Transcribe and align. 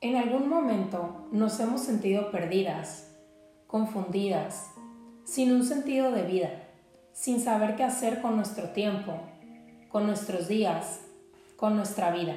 En 0.00 0.14
algún 0.14 0.48
momento 0.48 1.26
nos 1.32 1.58
hemos 1.58 1.80
sentido 1.80 2.30
perdidas, 2.30 3.16
confundidas, 3.66 4.70
sin 5.24 5.52
un 5.52 5.64
sentido 5.64 6.12
de 6.12 6.22
vida, 6.22 6.50
sin 7.12 7.40
saber 7.40 7.74
qué 7.74 7.82
hacer 7.82 8.22
con 8.22 8.36
nuestro 8.36 8.68
tiempo, 8.68 9.14
con 9.88 10.06
nuestros 10.06 10.46
días, 10.46 11.00
con 11.56 11.74
nuestra 11.74 12.12
vida, 12.12 12.36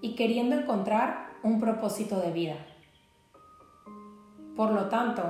y 0.00 0.16
queriendo 0.16 0.56
encontrar 0.56 1.34
un 1.44 1.60
propósito 1.60 2.18
de 2.18 2.32
vida. 2.32 2.56
Por 4.56 4.72
lo 4.72 4.88
tanto, 4.88 5.22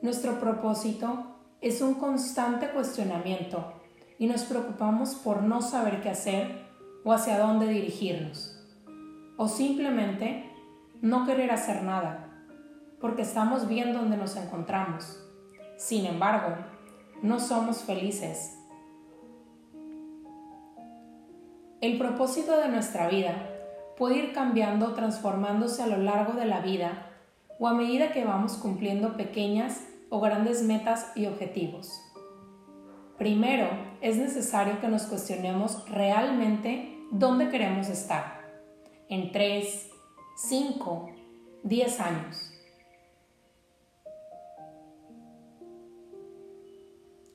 nuestro 0.00 0.40
propósito 0.40 1.26
es 1.60 1.82
un 1.82 1.92
constante 1.96 2.70
cuestionamiento 2.70 3.74
y 4.18 4.28
nos 4.28 4.44
preocupamos 4.44 5.14
por 5.16 5.42
no 5.42 5.60
saber 5.60 6.00
qué 6.00 6.08
hacer 6.08 6.64
o 7.04 7.12
hacia 7.12 7.38
dónde 7.38 7.68
dirigirnos. 7.68 8.56
O 9.36 9.46
simplemente 9.46 10.49
no 11.00 11.26
querer 11.26 11.50
hacer 11.50 11.82
nada, 11.82 12.28
porque 13.00 13.22
estamos 13.22 13.68
bien 13.68 13.92
donde 13.92 14.16
nos 14.16 14.36
encontramos. 14.36 15.18
Sin 15.76 16.04
embargo, 16.04 16.56
no 17.22 17.40
somos 17.40 17.82
felices. 17.82 18.56
El 21.80 21.96
propósito 21.96 22.58
de 22.58 22.68
nuestra 22.68 23.08
vida 23.08 23.34
puede 23.96 24.16
ir 24.16 24.32
cambiando, 24.32 24.92
transformándose 24.92 25.82
a 25.82 25.86
lo 25.86 25.96
largo 25.96 26.34
de 26.34 26.44
la 26.44 26.60
vida 26.60 27.06
o 27.58 27.68
a 27.68 27.74
medida 27.74 28.12
que 28.12 28.24
vamos 28.24 28.54
cumpliendo 28.58 29.16
pequeñas 29.16 29.86
o 30.10 30.20
grandes 30.20 30.62
metas 30.62 31.12
y 31.14 31.26
objetivos. 31.26 32.02
Primero, 33.16 33.68
es 34.00 34.16
necesario 34.16 34.80
que 34.80 34.88
nos 34.88 35.02
cuestionemos 35.02 35.88
realmente 35.88 36.98
dónde 37.10 37.48
queremos 37.48 37.88
estar. 37.88 38.40
En 39.08 39.32
3, 39.32 39.90
5, 40.42 41.10
10 41.64 42.00
años. 42.00 42.50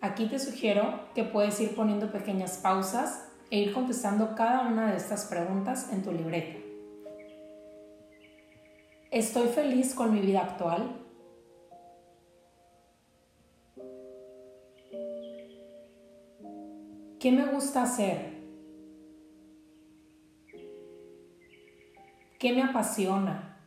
Aquí 0.02 0.26
te 0.28 0.40
sugiero 0.40 1.02
que 1.14 1.24
puedes 1.24 1.60
ir 1.62 1.76
poniendo 1.76 2.12
pequeñas 2.12 2.58
pausas 2.58 3.28
e 3.52 3.60
ir 3.60 3.74
contestando 3.74 4.34
cada 4.36 4.68
una 4.68 4.92
de 4.92 4.98
estas 4.98 5.26
preguntas 5.26 5.94
en 5.94 6.02
tu 6.02 6.12
libreta. 6.12 6.58
¿Estoy 9.12 9.50
feliz 9.50 9.94
con 9.94 10.12
mi 10.12 10.22
vida 10.22 10.42
actual? 10.42 11.00
¿Qué 17.20 17.32
me 17.32 17.46
gusta 17.46 17.84
hacer? 17.84 18.35
¿Qué 22.40 22.52
me 22.52 22.64
apasiona? 22.64 23.58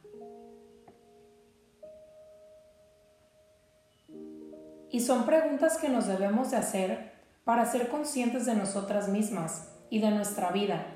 Y 4.90 5.00
son 5.00 5.24
preguntas 5.24 5.78
que 5.78 5.88
nos 5.88 6.06
debemos 6.06 6.50
de 6.50 6.58
hacer 6.58 7.12
para 7.44 7.64
ser 7.64 7.88
conscientes 7.88 8.44
de 8.46 8.54
nosotras 8.54 9.08
mismas 9.08 9.74
y 9.90 10.00
de 10.00 10.10
nuestra 10.10 10.50
vida, 10.50 10.86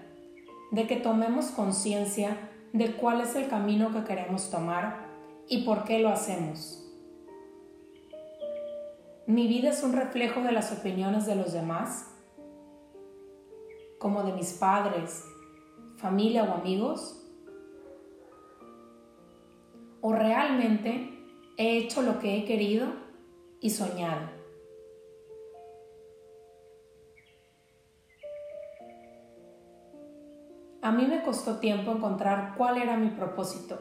de 0.70 0.87
que 0.87 0.97
tomemos 0.97 1.47
conciencia 1.47 2.37
de 2.73 2.95
cuál 2.97 3.20
es 3.23 3.37
el 3.37 3.48
camino 3.48 3.91
que 3.93 4.05
queremos 4.05 4.50
tomar 4.50 5.06
y 5.48 5.65
por 5.65 5.84
qué 5.84 5.98
lo 5.98 6.11
hacemos. 6.11 6.78
¿Mi 9.27 9.47
vida 9.47 9.70
es 9.70 9.83
un 9.83 9.93
reflejo 9.93 10.41
de 10.41 10.53
las 10.53 10.73
opiniones 10.73 11.27
de 11.27 11.37
los 11.37 11.53
demás? 11.53 12.06
¿Como 13.98 14.25
de 14.25 14.33
mis 14.33 14.53
padres, 14.55 15.25
familia 15.97 16.45
o 16.45 16.55
amigos? 16.55 17.22
O 20.03 20.12
realmente 20.12 21.08
he 21.56 21.78
hecho 21.78 22.03
lo 22.03 22.19
que 22.19 22.36
he 22.36 22.45
querido 22.45 22.89
y 23.61 23.70
soñado. 23.70 24.28
A 30.82 30.91
mí 30.91 31.06
me 31.06 31.22
costó 31.22 31.59
tiempo 31.59 31.93
encontrar 31.93 32.54
cuál 32.59 32.82
era 32.82 32.97
mi 32.97 33.10
propósito 33.10 33.78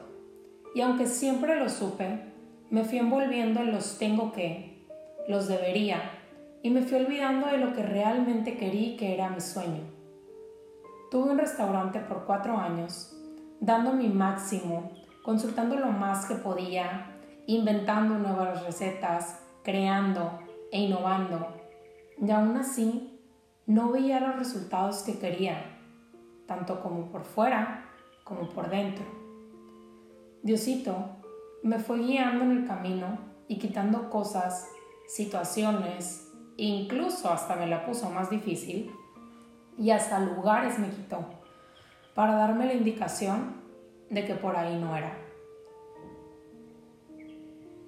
y 0.75 0.81
aunque 0.81 1.07
siempre 1.07 1.59
lo 1.59 1.67
supe, 1.67 2.31
me 2.69 2.85
fui 2.85 2.99
envolviendo 2.99 3.59
en 3.61 3.71
los 3.71 3.97
tengo 3.97 4.31
que, 4.31 4.87
los 5.27 5.47
debería 5.47 5.99
y 6.61 6.69
me 6.69 6.83
fui 6.83 6.99
olvidando 6.99 7.47
de 7.47 7.57
lo 7.57 7.73
que 7.73 7.81
realmente 7.81 8.55
quería 8.55 8.95
que 8.95 9.15
era 9.15 9.31
mi 9.31 9.41
sueño. 9.41 9.81
Tuve 11.09 11.31
un 11.31 11.39
restaurante 11.39 11.99
por 11.99 12.25
cuatro 12.25 12.55
años, 12.55 13.17
dando 13.59 13.93
mi 13.93 14.07
máximo 14.07 15.00
consultando 15.23 15.75
lo 15.75 15.91
más 15.91 16.25
que 16.25 16.35
podía, 16.35 17.17
inventando 17.47 18.17
nuevas 18.17 18.63
recetas, 18.65 19.39
creando 19.63 20.39
e 20.71 20.81
innovando. 20.81 21.47
Y 22.19 22.29
aún 22.31 22.57
así, 22.57 23.19
no 23.65 23.91
veía 23.91 24.19
los 24.19 24.37
resultados 24.37 25.03
que 25.03 25.19
quería, 25.19 25.79
tanto 26.47 26.81
como 26.81 27.11
por 27.11 27.23
fuera 27.23 27.85
como 28.23 28.49
por 28.49 28.69
dentro. 28.69 29.05
Diosito 30.43 31.17
me 31.63 31.79
fue 31.79 31.99
guiando 31.99 32.43
en 32.45 32.51
el 32.51 32.67
camino 32.67 33.19
y 33.47 33.59
quitando 33.59 34.09
cosas, 34.09 34.67
situaciones, 35.07 36.31
incluso 36.57 37.31
hasta 37.31 37.55
me 37.55 37.67
la 37.67 37.85
puso 37.85 38.09
más 38.09 38.29
difícil 38.29 38.91
y 39.77 39.91
hasta 39.91 40.19
lugares 40.19 40.79
me 40.79 40.89
quitó 40.89 41.25
para 42.15 42.35
darme 42.35 42.65
la 42.65 42.73
indicación 42.73 43.60
de 44.11 44.25
que 44.25 44.35
por 44.35 44.55
ahí 44.55 44.77
no 44.77 44.95
era. 44.95 45.17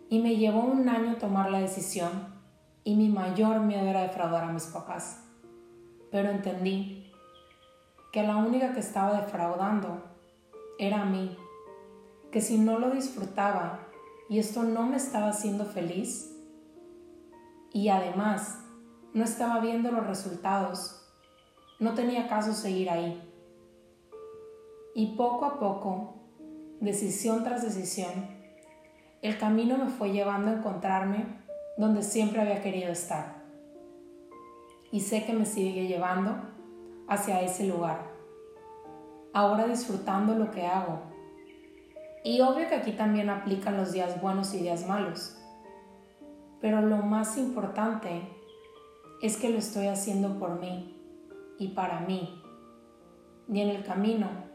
Y 0.09 0.19
me 0.19 0.37
llevó 0.37 0.61
un 0.61 0.89
año 0.89 1.17
tomar 1.17 1.51
la 1.51 1.59
decisión 1.59 2.33
y 2.83 2.95
mi 2.95 3.09
mayor 3.09 3.59
miedo 3.59 3.85
era 3.85 4.01
defraudar 4.01 4.45
a 4.45 4.51
mis 4.51 4.65
papás. 4.65 5.23
Pero 6.11 6.29
entendí 6.29 7.11
que 8.11 8.23
la 8.23 8.37
única 8.37 8.73
que 8.73 8.79
estaba 8.79 9.21
defraudando 9.21 10.01
era 10.79 11.01
a 11.01 11.05
mí, 11.05 11.37
que 12.31 12.41
si 12.41 12.57
no 12.57 12.79
lo 12.79 12.89
disfrutaba 12.91 13.87
y 14.29 14.39
esto 14.39 14.63
no 14.63 14.83
me 14.87 14.97
estaba 14.97 15.29
haciendo 15.29 15.65
feliz, 15.65 16.29
y 17.73 17.89
además 17.89 18.59
no 19.13 19.23
estaba 19.23 19.59
viendo 19.59 19.91
los 19.91 20.05
resultados, 20.07 21.11
no 21.79 21.95
tenía 21.95 22.27
caso 22.27 22.53
seguir 22.53 22.89
ahí. 22.89 23.32
Y 24.95 25.15
poco 25.15 25.45
a 25.45 25.59
poco, 25.59 26.13
decisión 26.79 27.43
tras 27.43 27.63
decisión, 27.63 28.11
el 29.23 29.37
camino 29.37 29.77
me 29.77 29.87
fue 29.87 30.11
llevando 30.11 30.51
a 30.51 30.55
encontrarme 30.55 31.25
donde 31.77 32.03
siempre 32.03 32.41
había 32.41 32.61
querido 32.61 32.91
estar. 32.91 33.43
Y 34.91 34.99
sé 34.99 35.25
que 35.25 35.33
me 35.33 35.45
sigue 35.45 35.87
llevando 35.87 36.35
hacia 37.07 37.41
ese 37.41 37.65
lugar. 37.65 38.11
Ahora 39.33 39.65
disfrutando 39.65 40.35
lo 40.35 40.51
que 40.51 40.67
hago. 40.67 40.99
Y 42.23 42.41
obvio 42.41 42.69
que 42.69 42.75
aquí 42.75 42.91
también 42.91 43.31
aplican 43.31 43.77
los 43.77 43.91
días 43.91 44.21
buenos 44.21 44.53
y 44.53 44.59
días 44.59 44.87
malos. 44.87 45.35
Pero 46.61 46.81
lo 46.81 46.97
más 46.97 47.37
importante 47.37 48.29
es 49.23 49.37
que 49.37 49.49
lo 49.49 49.57
estoy 49.57 49.87
haciendo 49.87 50.37
por 50.37 50.59
mí 50.59 50.95
y 51.57 51.69
para 51.69 52.01
mí. 52.01 52.41
Y 53.49 53.61
en 53.61 53.69
el 53.69 53.83
camino 53.83 54.52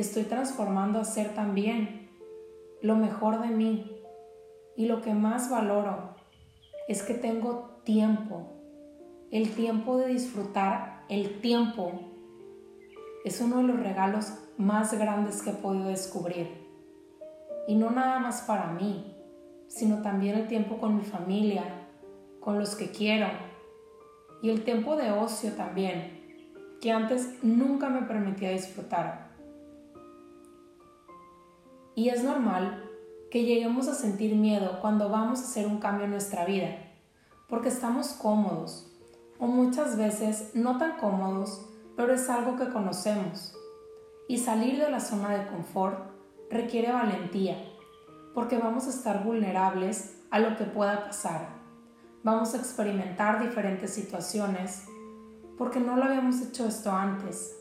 estoy 0.00 0.24
transformando 0.24 1.00
a 1.00 1.04
ser 1.04 1.34
también 1.34 2.10
lo 2.82 2.96
mejor 2.96 3.40
de 3.40 3.48
mí. 3.48 3.96
Y 4.76 4.86
lo 4.86 5.02
que 5.02 5.14
más 5.14 5.50
valoro 5.50 6.14
es 6.88 7.02
que 7.02 7.14
tengo 7.14 7.80
tiempo, 7.84 8.60
el 9.30 9.54
tiempo 9.54 9.96
de 9.96 10.08
disfrutar, 10.08 11.04
el 11.08 11.40
tiempo 11.40 11.92
es 13.24 13.40
uno 13.40 13.58
de 13.58 13.62
los 13.64 13.80
regalos 13.80 14.32
más 14.56 14.92
grandes 14.98 15.42
que 15.42 15.50
he 15.50 15.54
podido 15.54 15.88
descubrir. 15.88 16.48
Y 17.68 17.76
no 17.76 17.90
nada 17.90 18.18
más 18.18 18.42
para 18.42 18.72
mí, 18.72 19.14
sino 19.68 20.02
también 20.02 20.36
el 20.36 20.48
tiempo 20.48 20.78
con 20.78 20.96
mi 20.96 21.02
familia, 21.02 21.62
con 22.40 22.58
los 22.58 22.74
que 22.74 22.90
quiero. 22.90 23.28
Y 24.42 24.50
el 24.50 24.64
tiempo 24.64 24.96
de 24.96 25.12
ocio 25.12 25.52
también, 25.52 26.48
que 26.80 26.90
antes 26.90 27.38
nunca 27.42 27.88
me 27.88 28.02
permitía 28.02 28.50
disfrutar. 28.50 29.29
Y 32.00 32.08
es 32.08 32.24
normal 32.24 32.82
que 33.30 33.44
lleguemos 33.44 33.86
a 33.86 33.94
sentir 33.94 34.34
miedo 34.34 34.78
cuando 34.80 35.10
vamos 35.10 35.40
a 35.40 35.42
hacer 35.42 35.66
un 35.66 35.80
cambio 35.80 36.06
en 36.06 36.12
nuestra 36.12 36.46
vida, 36.46 36.70
porque 37.46 37.68
estamos 37.68 38.14
cómodos 38.14 38.90
o 39.38 39.46
muchas 39.46 39.98
veces 39.98 40.52
no 40.54 40.78
tan 40.78 40.96
cómodos, 40.96 41.68
pero 41.98 42.14
es 42.14 42.30
algo 42.30 42.56
que 42.56 42.72
conocemos. 42.72 43.54
Y 44.28 44.38
salir 44.38 44.78
de 44.80 44.90
la 44.90 45.00
zona 45.00 45.28
de 45.36 45.46
confort 45.48 46.10
requiere 46.48 46.90
valentía, 46.90 47.62
porque 48.32 48.56
vamos 48.56 48.86
a 48.86 48.90
estar 48.90 49.22
vulnerables 49.22 50.16
a 50.30 50.38
lo 50.38 50.56
que 50.56 50.64
pueda 50.64 51.04
pasar. 51.04 51.48
Vamos 52.22 52.54
a 52.54 52.56
experimentar 52.56 53.46
diferentes 53.46 53.92
situaciones, 53.92 54.86
porque 55.58 55.80
no 55.80 55.96
lo 55.96 56.04
habíamos 56.04 56.40
hecho 56.40 56.64
esto 56.64 56.92
antes. 56.92 57.54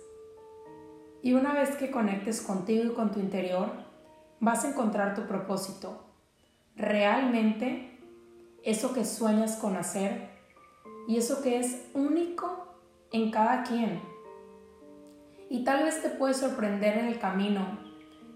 Y 1.22 1.34
una 1.34 1.54
vez 1.54 1.76
que 1.76 1.92
conectes 1.92 2.42
contigo 2.42 2.86
y 2.86 2.94
con 2.94 3.12
tu 3.12 3.20
interior, 3.20 3.89
vas 4.40 4.66
a 4.66 4.70
encontrar 4.70 5.16
tu 5.16 5.28
propósito. 5.28 6.06
Realmente 6.76 8.00
eso 8.64 8.94
que 8.94 9.06
sueñas 9.06 9.58
con 9.58 9.76
hacer 9.78 10.30
y 11.08 11.18
eso 11.18 11.42
que 11.42 11.60
es 11.60 11.88
único 11.94 12.68
en 13.12 13.32
cada 13.32 13.64
quien. 13.64 14.02
Y 15.50 15.64
tal 15.64 15.84
vez 15.84 16.02
te 16.02 16.10
puede 16.10 16.34
sorprender 16.34 16.98
en 16.98 17.06
el 17.06 17.20
camino 17.20 17.80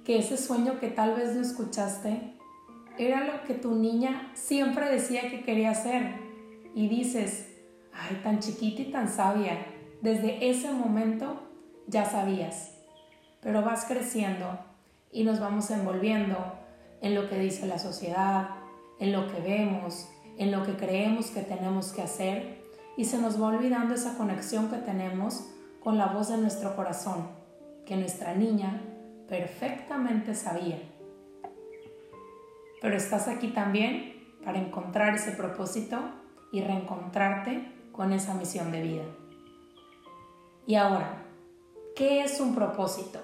que 0.04 0.18
ese 0.18 0.38
sueño 0.38 0.80
que 0.80 0.90
tal 0.90 1.16
vez 1.16 1.36
no 1.36 1.42
escuchaste 1.42 2.34
era 2.98 3.26
lo 3.26 3.44
que 3.44 3.54
tu 3.54 3.76
niña 3.76 4.32
siempre 4.34 4.90
decía 4.90 5.30
que 5.30 5.44
quería 5.44 5.72
hacer. 5.72 6.20
Y 6.76 6.90
dices, 6.90 7.54
ay, 7.94 8.20
tan 8.24 8.40
chiquita 8.40 8.82
y 8.82 8.92
tan 8.92 9.08
sabia, 9.08 9.66
desde 10.02 10.50
ese 10.50 10.72
momento 10.72 11.44
ya 11.88 12.06
sabías. 12.06 12.76
Pero 13.42 13.62
vas 13.62 13.86
creciendo 13.86 14.73
y 15.14 15.24
nos 15.24 15.40
vamos 15.40 15.70
envolviendo 15.70 16.38
en 17.02 17.16
lo 17.16 17.30
que 17.30 17.40
dice 17.40 17.68
la 17.68 17.80
sociedad, 17.80 18.50
en 19.00 19.14
lo 19.14 19.28
que 19.28 19.40
vemos, 19.40 20.10
en 20.38 20.52
lo 20.52 20.64
que 20.64 20.76
creemos 20.76 21.28
que 21.28 21.42
tenemos 21.42 21.92
que 21.92 22.02
hacer 22.02 22.64
y 22.98 23.06
se 23.06 23.20
nos 23.20 23.42
va 23.42 23.48
olvidando 23.48 23.94
esa 23.94 24.18
conexión 24.18 24.70
que 24.70 24.78
tenemos 24.78 25.46
con 25.84 25.98
la 25.98 26.08
voz 26.08 26.30
de 26.30 26.38
nuestro 26.38 26.76
corazón, 26.76 27.28
que 27.86 27.96
nuestra 27.96 28.34
niña 28.34 28.82
perfectamente 29.28 30.34
sabía. 30.34 30.80
Pero 32.82 32.96
estás 32.96 33.28
aquí 33.28 33.50
también 33.50 34.38
para 34.44 34.60
encontrar 34.60 35.16
ese 35.16 35.32
propósito 35.32 36.00
y 36.52 36.62
reencontrarte 36.62 37.72
con 37.92 38.14
esa 38.14 38.34
misión 38.34 38.72
de 38.72 38.82
vida. 38.82 39.04
Y 40.66 40.76
ahora, 40.76 41.24
¿qué 41.96 42.24
es 42.24 42.40
un 42.40 42.56
propósito? 42.56 43.20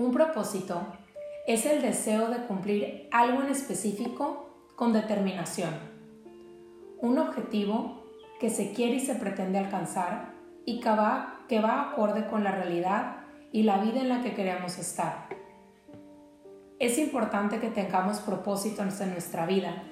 Un 0.00 0.12
propósito 0.12 0.80
es 1.46 1.66
el 1.66 1.82
deseo 1.82 2.30
de 2.30 2.46
cumplir 2.46 3.06
algo 3.12 3.42
en 3.42 3.50
específico 3.50 4.48
con 4.74 4.94
determinación. 4.94 5.74
Un 7.02 7.18
objetivo 7.18 8.02
que 8.40 8.48
se 8.48 8.72
quiere 8.72 8.94
y 8.94 9.00
se 9.00 9.16
pretende 9.16 9.58
alcanzar 9.58 10.32
y 10.64 10.80
que 10.80 10.88
va, 10.88 11.44
que 11.50 11.60
va 11.60 11.90
acorde 11.90 12.26
con 12.28 12.44
la 12.44 12.52
realidad 12.52 13.16
y 13.52 13.64
la 13.64 13.76
vida 13.76 14.00
en 14.00 14.08
la 14.08 14.22
que 14.22 14.32
queremos 14.32 14.78
estar. 14.78 15.26
Es 16.78 16.96
importante 16.96 17.60
que 17.60 17.68
tengamos 17.68 18.20
propósitos 18.20 19.02
en 19.02 19.10
nuestra 19.10 19.44
vida, 19.44 19.82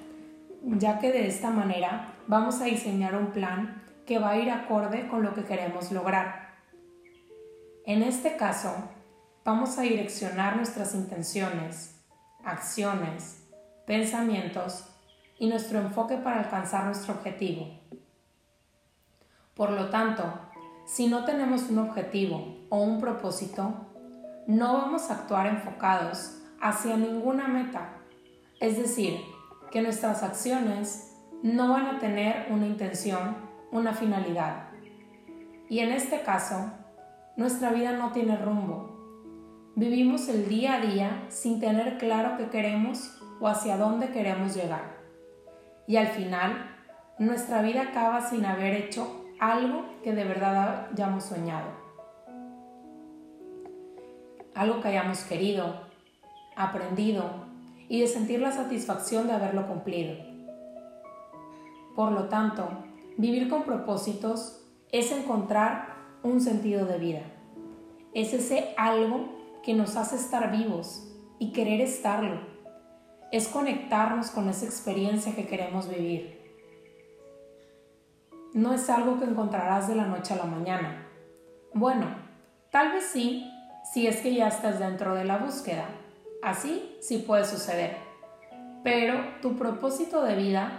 ya 0.63 0.97
que 0.97 1.11
de 1.11 1.27
esta 1.27 1.51
manera 1.51 2.15
vamos 2.25 2.61
a 2.61 2.65
diseñar 2.65 3.15
un 3.15 3.27
plan 3.27 3.83
que 4.07 4.17
va 4.17 4.31
a 4.31 4.37
ir 4.39 4.49
acorde 4.49 5.07
con 5.07 5.21
lo 5.21 5.35
que 5.35 5.43
queremos 5.43 5.91
lograr. 5.91 6.55
En 7.85 8.01
este 8.01 8.37
caso, 8.37 8.73
vamos 9.49 9.79
a 9.79 9.81
direccionar 9.81 10.57
nuestras 10.57 10.93
intenciones, 10.93 11.95
acciones, 12.43 13.47
pensamientos 13.87 14.85
y 15.39 15.49
nuestro 15.49 15.79
enfoque 15.79 16.17
para 16.17 16.41
alcanzar 16.41 16.85
nuestro 16.85 17.15
objetivo. 17.15 17.67
Por 19.55 19.71
lo 19.71 19.89
tanto, 19.89 20.23
si 20.85 21.07
no 21.07 21.25
tenemos 21.25 21.63
un 21.63 21.79
objetivo 21.79 22.67
o 22.69 22.83
un 22.83 22.99
propósito, 23.01 23.73
no 24.45 24.73
vamos 24.73 25.09
a 25.09 25.15
actuar 25.15 25.47
enfocados 25.47 26.37
hacia 26.61 26.95
ninguna 26.95 27.47
meta. 27.47 27.89
Es 28.59 28.77
decir, 28.77 29.19
que 29.71 29.81
nuestras 29.81 30.21
acciones 30.21 31.15
no 31.41 31.69
van 31.69 31.87
a 31.87 31.97
tener 31.97 32.45
una 32.51 32.67
intención, 32.67 33.35
una 33.71 33.93
finalidad. 33.93 34.69
Y 35.69 35.79
en 35.79 35.91
este 35.91 36.21
caso, 36.21 36.71
nuestra 37.35 37.71
vida 37.71 37.93
no 37.93 38.11
tiene 38.11 38.37
rumbo. 38.37 38.98
Vivimos 39.79 40.27
el 40.27 40.49
día 40.49 40.73
a 40.73 40.81
día 40.81 41.23
sin 41.29 41.61
tener 41.61 41.97
claro 41.97 42.35
qué 42.35 42.49
queremos 42.49 43.17
o 43.39 43.47
hacia 43.47 43.77
dónde 43.77 44.09
queremos 44.09 44.53
llegar. 44.53 44.97
Y 45.87 45.95
al 45.95 46.07
final, 46.07 46.51
nuestra 47.17 47.61
vida 47.61 47.83
acaba 47.83 48.19
sin 48.19 48.43
haber 48.43 48.73
hecho 48.73 49.23
algo 49.39 49.85
que 50.03 50.11
de 50.11 50.25
verdad 50.25 50.89
hayamos 50.91 51.23
soñado, 51.23 51.69
algo 54.53 54.81
que 54.81 54.89
hayamos 54.89 55.23
querido, 55.23 55.87
aprendido 56.57 57.23
y 57.87 58.01
de 58.01 58.07
sentir 58.07 58.41
la 58.41 58.51
satisfacción 58.51 59.27
de 59.27 59.33
haberlo 59.33 59.65
cumplido. 59.65 60.17
Por 61.95 62.11
lo 62.11 62.25
tanto, 62.25 62.67
vivir 63.15 63.47
con 63.47 63.63
propósitos 63.63 64.61
es 64.91 65.09
encontrar 65.13 65.95
un 66.21 66.41
sentido 66.41 66.85
de 66.85 66.97
vida. 66.97 67.21
Es 68.13 68.33
ese 68.33 68.73
algo 68.75 69.38
que 69.69 69.75
nos 69.75 69.95
hace 69.95 70.15
estar 70.15 70.51
vivos 70.51 71.07
y 71.37 71.51
querer 71.51 71.79
estarlo. 71.79 72.41
Es 73.31 73.47
conectarnos 73.47 74.31
con 74.31 74.49
esa 74.49 74.65
experiencia 74.65 75.35
que 75.35 75.45
queremos 75.45 75.87
vivir 75.87 76.39
no 78.53 78.73
es 78.73 78.89
algo 78.89 79.19
que 79.19 79.25
encontrarás 79.25 79.87
de 79.87 79.95
la 79.95 80.05
noche 80.05 80.33
a 80.33 80.37
la 80.37 80.45
mañana. 80.45 81.05
Bueno, 81.73 82.07
tal 82.71 82.93
vez 82.93 83.05
sí, 83.05 83.47
si 83.93 84.07
es 84.07 84.21
que 84.21 84.33
ya 84.33 84.47
estás 84.47 84.79
dentro 84.79 85.15
de 85.15 85.23
la 85.23 85.37
búsqueda. 85.37 85.85
Así 86.41 86.97
sí 86.99 87.19
puede 87.19 87.45
suceder. 87.45 87.97
Pero 88.83 89.13
tu 89.41 89.55
propósito 89.55 90.23
de 90.23 90.35
vida 90.35 90.71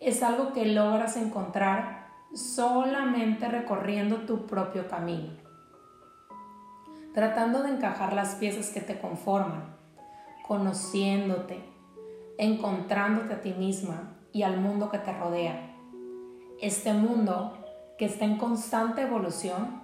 es 0.00 0.22
algo 0.22 0.52
que 0.52 0.66
logras 0.66 1.16
encontrar 1.16 2.08
solamente 2.34 3.46
recorriendo 3.46 4.22
tu 4.22 4.46
propio 4.46 4.88
camino, 4.88 5.34
tratando 7.14 7.62
de 7.62 7.70
encajar 7.70 8.12
las 8.12 8.36
piezas 8.36 8.70
que 8.70 8.80
te 8.80 8.98
conforman, 8.98 9.76
conociéndote, 10.46 11.62
encontrándote 12.38 13.34
a 13.34 13.40
ti 13.40 13.52
misma 13.52 14.16
y 14.32 14.42
al 14.42 14.60
mundo 14.60 14.90
que 14.90 14.98
te 14.98 15.12
rodea 15.12 15.72
este 16.62 16.94
mundo 16.94 17.58
que 17.98 18.04
está 18.04 18.24
en 18.24 18.38
constante 18.38 19.02
evolución, 19.02 19.82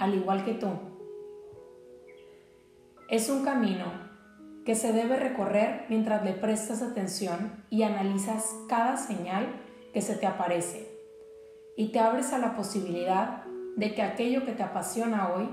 al 0.00 0.14
igual 0.14 0.44
que 0.44 0.54
tú. 0.54 0.68
Es 3.08 3.30
un 3.30 3.44
camino 3.44 3.84
que 4.66 4.74
se 4.74 4.92
debe 4.92 5.16
recorrer 5.16 5.86
mientras 5.88 6.24
le 6.24 6.32
prestas 6.32 6.82
atención 6.82 7.64
y 7.70 7.84
analizas 7.84 8.52
cada 8.68 8.96
señal 8.96 9.46
que 9.94 10.02
se 10.02 10.16
te 10.16 10.26
aparece 10.26 10.90
y 11.76 11.92
te 11.92 12.00
abres 12.00 12.32
a 12.32 12.38
la 12.38 12.56
posibilidad 12.56 13.44
de 13.76 13.94
que 13.94 14.02
aquello 14.02 14.44
que 14.44 14.52
te 14.52 14.64
apasiona 14.64 15.32
hoy 15.32 15.48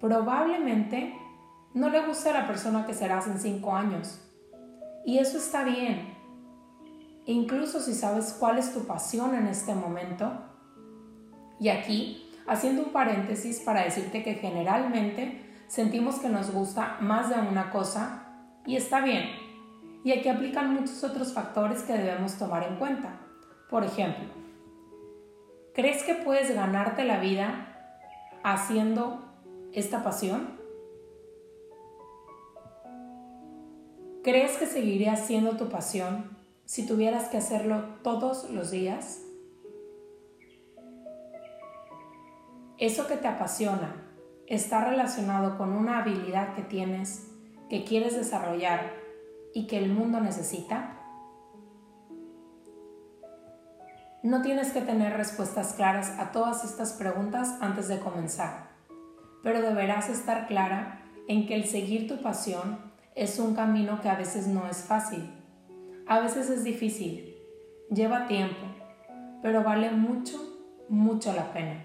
probablemente 0.00 1.16
no 1.74 1.90
le 1.90 2.06
guste 2.06 2.30
a 2.30 2.34
la 2.34 2.46
persona 2.46 2.86
que 2.86 2.94
serás 2.94 3.26
en 3.26 3.38
cinco 3.38 3.74
años. 3.74 4.20
Y 5.04 5.18
eso 5.18 5.38
está 5.38 5.64
bien, 5.64 6.14
incluso 7.26 7.80
si 7.80 7.94
sabes 7.94 8.36
cuál 8.38 8.58
es 8.58 8.72
tu 8.72 8.86
pasión 8.86 9.34
en 9.34 9.46
este 9.46 9.74
momento. 9.74 10.32
Y 11.60 11.68
aquí, 11.68 12.30
haciendo 12.46 12.82
un 12.84 12.92
paréntesis 12.92 13.60
para 13.60 13.84
decirte 13.84 14.22
que 14.22 14.34
generalmente 14.34 15.40
sentimos 15.68 16.16
que 16.16 16.28
nos 16.28 16.50
gusta 16.52 16.98
más 17.00 17.28
de 17.28 17.36
una 17.36 17.70
cosa 17.70 18.24
y 18.66 18.76
está 18.76 19.00
bien. 19.00 19.28
Y 20.04 20.12
aquí 20.12 20.28
aplican 20.28 20.74
muchos 20.74 21.02
otros 21.02 21.32
factores 21.32 21.82
que 21.82 21.94
debemos 21.94 22.38
tomar 22.38 22.62
en 22.64 22.76
cuenta. 22.76 23.20
Por 23.70 23.84
ejemplo, 23.84 24.26
¿crees 25.74 26.02
que 26.02 26.14
puedes 26.14 26.54
ganarte 26.54 27.04
la 27.04 27.18
vida 27.18 27.68
haciendo 28.42 29.33
esta 29.74 30.02
pasión? 30.02 30.58
¿Crees 34.22 34.56
que 34.56 34.66
seguiría 34.66 35.16
siendo 35.16 35.56
tu 35.56 35.68
pasión 35.68 36.36
si 36.64 36.86
tuvieras 36.86 37.28
que 37.28 37.36
hacerlo 37.36 37.84
todos 38.02 38.48
los 38.50 38.70
días? 38.70 39.20
Eso 42.78 43.06
que 43.06 43.16
te 43.16 43.28
apasiona 43.28 44.02
está 44.46 44.84
relacionado 44.84 45.58
con 45.58 45.72
una 45.72 45.98
habilidad 45.98 46.54
que 46.54 46.62
tienes, 46.62 47.28
que 47.68 47.84
quieres 47.84 48.16
desarrollar 48.16 48.92
y 49.52 49.66
que 49.66 49.78
el 49.78 49.92
mundo 49.92 50.20
necesita? 50.20 51.00
No 54.22 54.40
tienes 54.40 54.72
que 54.72 54.80
tener 54.80 55.16
respuestas 55.16 55.74
claras 55.74 56.18
a 56.18 56.32
todas 56.32 56.64
estas 56.64 56.94
preguntas 56.94 57.58
antes 57.60 57.88
de 57.88 58.00
comenzar, 58.00 58.63
pero 59.44 59.62
deberás 59.62 60.08
estar 60.08 60.48
clara 60.48 61.02
en 61.28 61.46
que 61.46 61.54
el 61.54 61.66
seguir 61.66 62.08
tu 62.08 62.20
pasión 62.20 62.78
es 63.14 63.38
un 63.38 63.54
camino 63.54 64.00
que 64.00 64.08
a 64.08 64.16
veces 64.16 64.48
no 64.48 64.66
es 64.66 64.78
fácil 64.78 65.30
a 66.06 66.20
veces 66.20 66.50
es 66.50 66.64
difícil, 66.64 67.34
lleva 67.90 68.26
tiempo, 68.26 68.66
pero 69.40 69.64
vale 69.64 69.90
mucho, 69.90 70.38
mucho 70.90 71.32
la 71.32 71.50
pena. 71.54 71.82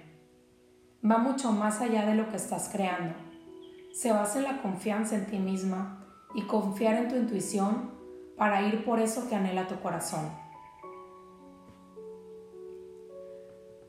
Va 1.09 1.19
mucho 1.19 1.53
más 1.53 1.79
allá 1.79 2.05
de 2.05 2.15
lo 2.15 2.27
que 2.27 2.35
estás 2.35 2.67
creando. 2.69 3.15
Se 3.93 4.11
basa 4.11 4.39
en 4.39 4.43
la 4.43 4.61
confianza 4.61 5.15
en 5.15 5.27
ti 5.27 5.39
misma 5.39 6.05
y 6.35 6.41
confiar 6.41 6.95
en 6.95 7.07
tu 7.07 7.15
intuición 7.15 7.91
para 8.37 8.61
ir 8.61 8.83
por 8.83 8.99
eso 8.99 9.29
que 9.29 9.35
anhela 9.35 9.69
tu 9.69 9.79
corazón. 9.79 10.29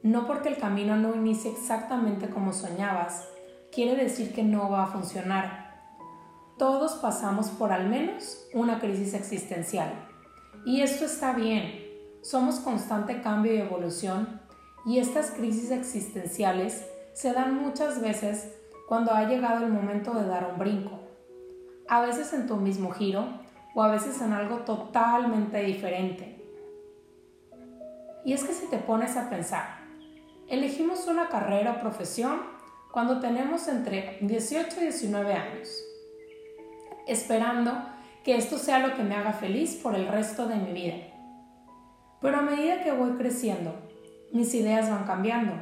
No 0.04 0.28
porque 0.28 0.48
el 0.48 0.58
camino 0.58 0.94
no 0.94 1.16
inicie 1.16 1.50
exactamente 1.50 2.30
como 2.30 2.52
soñabas, 2.52 3.28
quiere 3.72 3.96
decir 3.96 4.32
que 4.32 4.42
no 4.42 4.70
va 4.70 4.84
a 4.84 4.86
funcionar. 4.86 5.70
todos 6.58 6.92
pasamos 6.94 7.48
por 7.48 7.72
al 7.72 7.88
menos 7.88 8.46
una 8.52 8.80
crisis 8.80 9.14
existencial. 9.14 9.90
Y 10.66 10.82
esto 10.82 11.06
está 11.06 11.32
bien. 11.32 11.88
Somos 12.20 12.60
constante 12.60 13.22
cambio 13.22 13.54
y 13.54 13.60
evolución 13.60 14.42
y 14.84 14.98
estas 14.98 15.30
crisis 15.30 15.70
existenciales 15.70 16.86
se 17.14 17.32
dan 17.32 17.54
muchas 17.54 18.02
veces 18.02 18.52
cuando 18.88 19.12
ha 19.12 19.24
llegado 19.24 19.64
el 19.64 19.72
momento 19.72 20.12
de 20.12 20.26
dar 20.26 20.50
un 20.52 20.58
brinco. 20.58 21.00
A 21.88 22.02
veces 22.02 22.34
en 22.34 22.46
tu 22.46 22.56
mismo 22.56 22.90
giro 22.90 23.24
o 23.74 23.82
a 23.82 23.90
veces 23.90 24.20
en 24.20 24.34
algo 24.34 24.58
totalmente 24.58 25.62
diferente. 25.62 26.44
Y 28.22 28.34
es 28.34 28.44
que 28.44 28.52
si 28.52 28.66
te 28.66 28.76
pones 28.76 29.16
a 29.16 29.30
pensar, 29.30 29.80
elegimos 30.46 31.06
una 31.06 31.28
carrera 31.30 31.72
o 31.72 31.80
profesión 31.80 32.59
cuando 32.92 33.20
tenemos 33.20 33.68
entre 33.68 34.18
18 34.20 34.80
y 34.80 34.82
19 34.84 35.32
años, 35.32 35.68
esperando 37.06 37.72
que 38.24 38.36
esto 38.36 38.58
sea 38.58 38.80
lo 38.80 38.96
que 38.96 39.02
me 39.02 39.14
haga 39.14 39.32
feliz 39.32 39.76
por 39.76 39.94
el 39.94 40.08
resto 40.08 40.46
de 40.46 40.56
mi 40.56 40.72
vida. 40.72 40.96
Pero 42.20 42.38
a 42.38 42.42
medida 42.42 42.82
que 42.82 42.92
voy 42.92 43.12
creciendo, 43.12 43.74
mis 44.32 44.52
ideas 44.54 44.90
van 44.90 45.04
cambiando, 45.04 45.54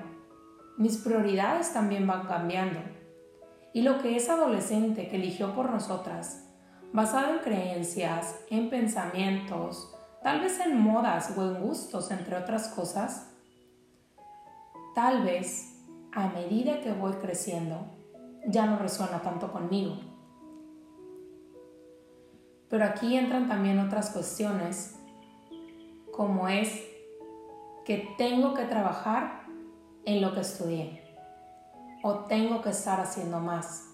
mis 0.76 0.96
prioridades 0.98 1.72
también 1.72 2.06
van 2.06 2.26
cambiando. 2.26 2.80
Y 3.72 3.82
lo 3.82 3.98
que 3.98 4.16
es 4.16 4.28
adolescente 4.28 5.08
que 5.08 5.16
eligió 5.16 5.54
por 5.54 5.70
nosotras, 5.70 6.48
basado 6.92 7.34
en 7.34 7.40
creencias, 7.40 8.36
en 8.50 8.70
pensamientos, 8.70 9.94
tal 10.22 10.40
vez 10.40 10.58
en 10.60 10.80
modas 10.80 11.34
o 11.36 11.42
en 11.42 11.60
gustos, 11.60 12.10
entre 12.10 12.36
otras 12.36 12.68
cosas, 12.68 13.30
tal 14.94 15.22
vez 15.22 15.67
a 16.12 16.28
medida 16.28 16.80
que 16.80 16.92
voy 16.92 17.12
creciendo 17.14 17.86
ya 18.46 18.66
no 18.66 18.78
resuena 18.78 19.20
tanto 19.20 19.52
conmigo. 19.52 19.96
Pero 22.68 22.84
aquí 22.84 23.16
entran 23.16 23.48
también 23.48 23.78
otras 23.78 24.10
cuestiones, 24.10 24.98
como 26.12 26.48
es 26.48 26.84
que 27.84 28.14
tengo 28.18 28.52
que 28.54 28.64
trabajar 28.64 29.46
en 30.04 30.20
lo 30.20 30.34
que 30.34 30.40
estudié, 30.40 31.02
o 32.02 32.24
tengo 32.26 32.60
que 32.60 32.70
estar 32.70 33.00
haciendo 33.00 33.40
más, 33.40 33.88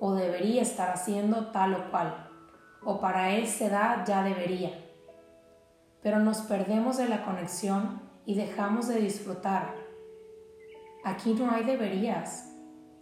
o 0.00 0.14
debería 0.14 0.62
estar 0.62 0.90
haciendo 0.90 1.46
tal 1.52 1.74
o 1.74 1.90
cual, 1.90 2.28
o 2.84 3.00
para 3.00 3.36
esa 3.36 3.66
edad 3.66 4.06
ya 4.06 4.24
debería. 4.24 4.72
Pero 6.02 6.18
nos 6.18 6.38
perdemos 6.38 6.96
de 6.96 7.08
la 7.08 7.24
conexión 7.24 8.00
y 8.24 8.34
dejamos 8.34 8.88
de 8.88 9.00
disfrutar. 9.00 9.74
Aquí 11.04 11.34
no 11.34 11.50
hay 11.50 11.64
deberías. 11.64 12.52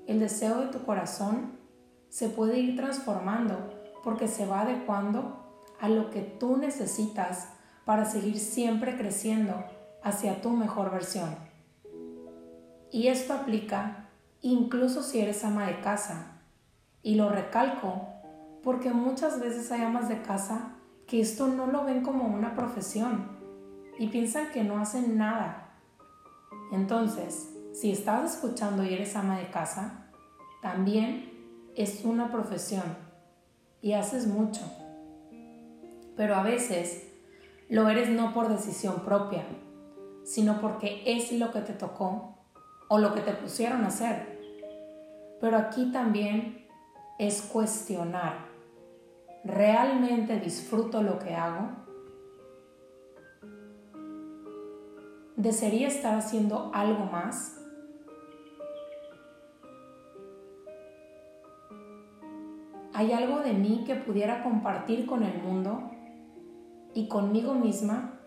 El 0.07 0.21
deseo 0.21 0.61
de 0.61 0.69
tu 0.69 0.85
corazón 0.85 1.59
se 2.09 2.29
puede 2.29 2.59
ir 2.59 2.77
transformando 2.77 3.71
porque 4.05 4.29
se 4.29 4.47
va 4.47 4.63
adecuando 4.63 5.65
a 5.81 5.89
lo 5.89 6.11
que 6.11 6.23
tú 6.23 6.57
necesitas 6.57 7.49
para 7.85 8.05
seguir 8.05 8.39
siempre 8.39 8.97
creciendo 8.97 9.65
hacia 10.03 10.41
tu 10.41 10.51
mejor 10.51 10.91
versión. 10.91 11.37
Y 12.91 13.09
esto 13.09 13.35
aplica 13.35 14.09
incluso 14.41 15.03
si 15.03 15.21
eres 15.21 15.45
ama 15.45 15.67
de 15.67 15.81
casa. 15.81 16.41
Y 17.03 17.17
lo 17.17 17.29
recalco 17.29 18.09
porque 18.63 18.91
muchas 18.91 19.41
veces 19.41 19.71
hay 19.73 19.83
amas 19.83 20.09
de 20.09 20.23
casa 20.23 20.77
que 21.07 21.21
esto 21.21 21.49
no 21.49 21.67
lo 21.67 21.85
ven 21.85 22.03
como 22.03 22.27
una 22.27 22.55
profesión 22.55 23.39
y 23.99 24.09
piensan 24.09 24.51
que 24.53 24.63
no 24.63 24.79
hacen 24.79 25.17
nada. 25.17 25.71
Entonces, 26.73 27.55
si 27.81 27.93
estás 27.93 28.35
escuchando 28.35 28.83
y 28.83 28.93
eres 28.93 29.15
ama 29.15 29.39
de 29.39 29.51
casa, 29.53 30.11
también 30.61 31.71
es 31.77 32.05
una 32.05 32.33
profesión 32.33 32.83
y 33.81 33.93
haces 33.93 34.27
mucho. 34.27 34.63
Pero 36.17 36.35
a 36.35 36.43
veces 36.43 37.07
lo 37.69 37.89
eres 37.89 38.09
no 38.09 38.35
por 38.35 38.49
decisión 38.49 39.05
propia, 39.05 39.45
sino 40.25 40.61
porque 40.61 41.05
es 41.07 41.31
lo 41.31 41.53
que 41.53 41.61
te 41.61 41.73
tocó 41.73 42.37
o 42.89 42.99
lo 42.99 43.15
que 43.15 43.21
te 43.21 43.33
pusieron 43.33 43.85
a 43.85 43.89
hacer. 43.89 44.41
Pero 45.41 45.57
aquí 45.57 45.93
también 45.93 46.67
es 47.21 47.43
cuestionar. 47.43 48.49
¿Realmente 49.45 50.41
disfruto 50.41 51.01
lo 51.01 51.21
que 51.21 51.37
hago? 51.37 51.69
¿Desearía 55.37 55.87
estar 55.87 56.17
haciendo 56.19 56.73
algo 56.75 57.05
más? 57.05 57.58
¿Hay 62.99 63.13
algo 63.13 63.39
de 63.39 63.53
mí 63.53 63.85
que 63.87 63.95
pudiera 63.95 64.43
compartir 64.43 65.07
con 65.07 65.23
el 65.23 65.41
mundo 65.41 65.89
y 66.95 67.07
conmigo 67.07 67.55
misma? 67.55 68.19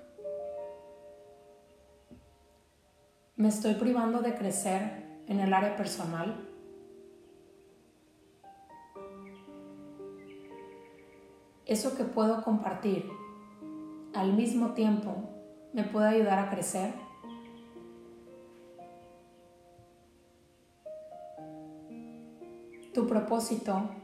¿Me 3.35 3.49
estoy 3.49 3.73
privando 3.73 4.21
de 4.21 4.33
crecer 4.33 5.23
en 5.27 5.41
el 5.41 5.53
área 5.53 5.75
personal? 5.75 6.47
Eso 11.65 11.97
que 11.97 12.05
puedo 12.05 12.41
compartir 12.41 13.11
al 14.13 14.31
mismo 14.31 14.69
tiempo 14.69 15.17
me 15.73 15.83
puede 15.83 16.07
ayudar 16.07 16.39
a 16.39 16.49
crecer. 16.49 16.93
Tu 22.93 23.05
propósito 23.05 24.00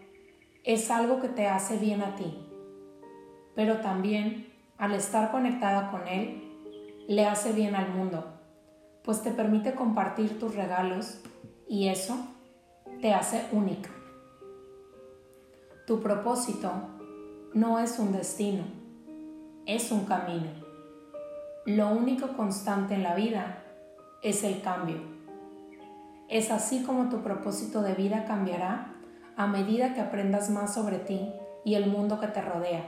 es 0.68 0.92
algo 0.92 1.22
que 1.22 1.30
te 1.30 1.48
hace 1.48 1.78
bien 1.78 2.02
a 2.02 2.18
ti, 2.18 2.46
pero 3.56 3.78
también 3.78 4.52
al 4.78 4.94
estar 4.94 5.32
conectada 5.32 5.90
con 5.92 6.06
Él, 6.10 6.44
le 7.08 7.26
hace 7.26 7.54
bien 7.54 7.74
al 7.74 7.94
mundo, 7.94 8.26
pues 9.02 9.24
te 9.24 9.32
permite 9.32 9.76
compartir 9.76 10.38
tus 10.38 10.56
regalos 10.56 11.22
y 11.70 11.88
eso 11.88 12.18
te 13.00 13.14
hace 13.14 13.46
única. 13.54 13.90
Tu 15.88 16.02
propósito 16.02 16.70
no 17.54 17.80
es 17.80 17.98
un 17.98 18.12
destino, 18.12 18.66
es 19.66 19.90
un 19.94 20.04
camino. 20.04 20.50
Lo 21.66 21.88
único 21.92 22.36
constante 22.36 22.94
en 22.94 23.04
la 23.04 23.16
vida 23.16 23.64
es 24.22 24.44
el 24.44 24.62
cambio. 24.62 24.98
Es 26.28 26.52
así 26.52 26.84
como 26.84 27.08
tu 27.08 27.22
propósito 27.22 27.82
de 27.82 27.94
vida 27.94 28.26
cambiará 28.26 28.97
a 29.38 29.48
medida 29.48 29.94
que 29.94 30.02
aprendas 30.02 30.50
más 30.50 30.74
sobre 30.74 30.98
ti 30.98 31.32
y 31.64 31.76
el 31.76 31.86
mundo 31.86 32.20
que 32.20 32.28
te 32.28 32.42
rodea, 32.42 32.84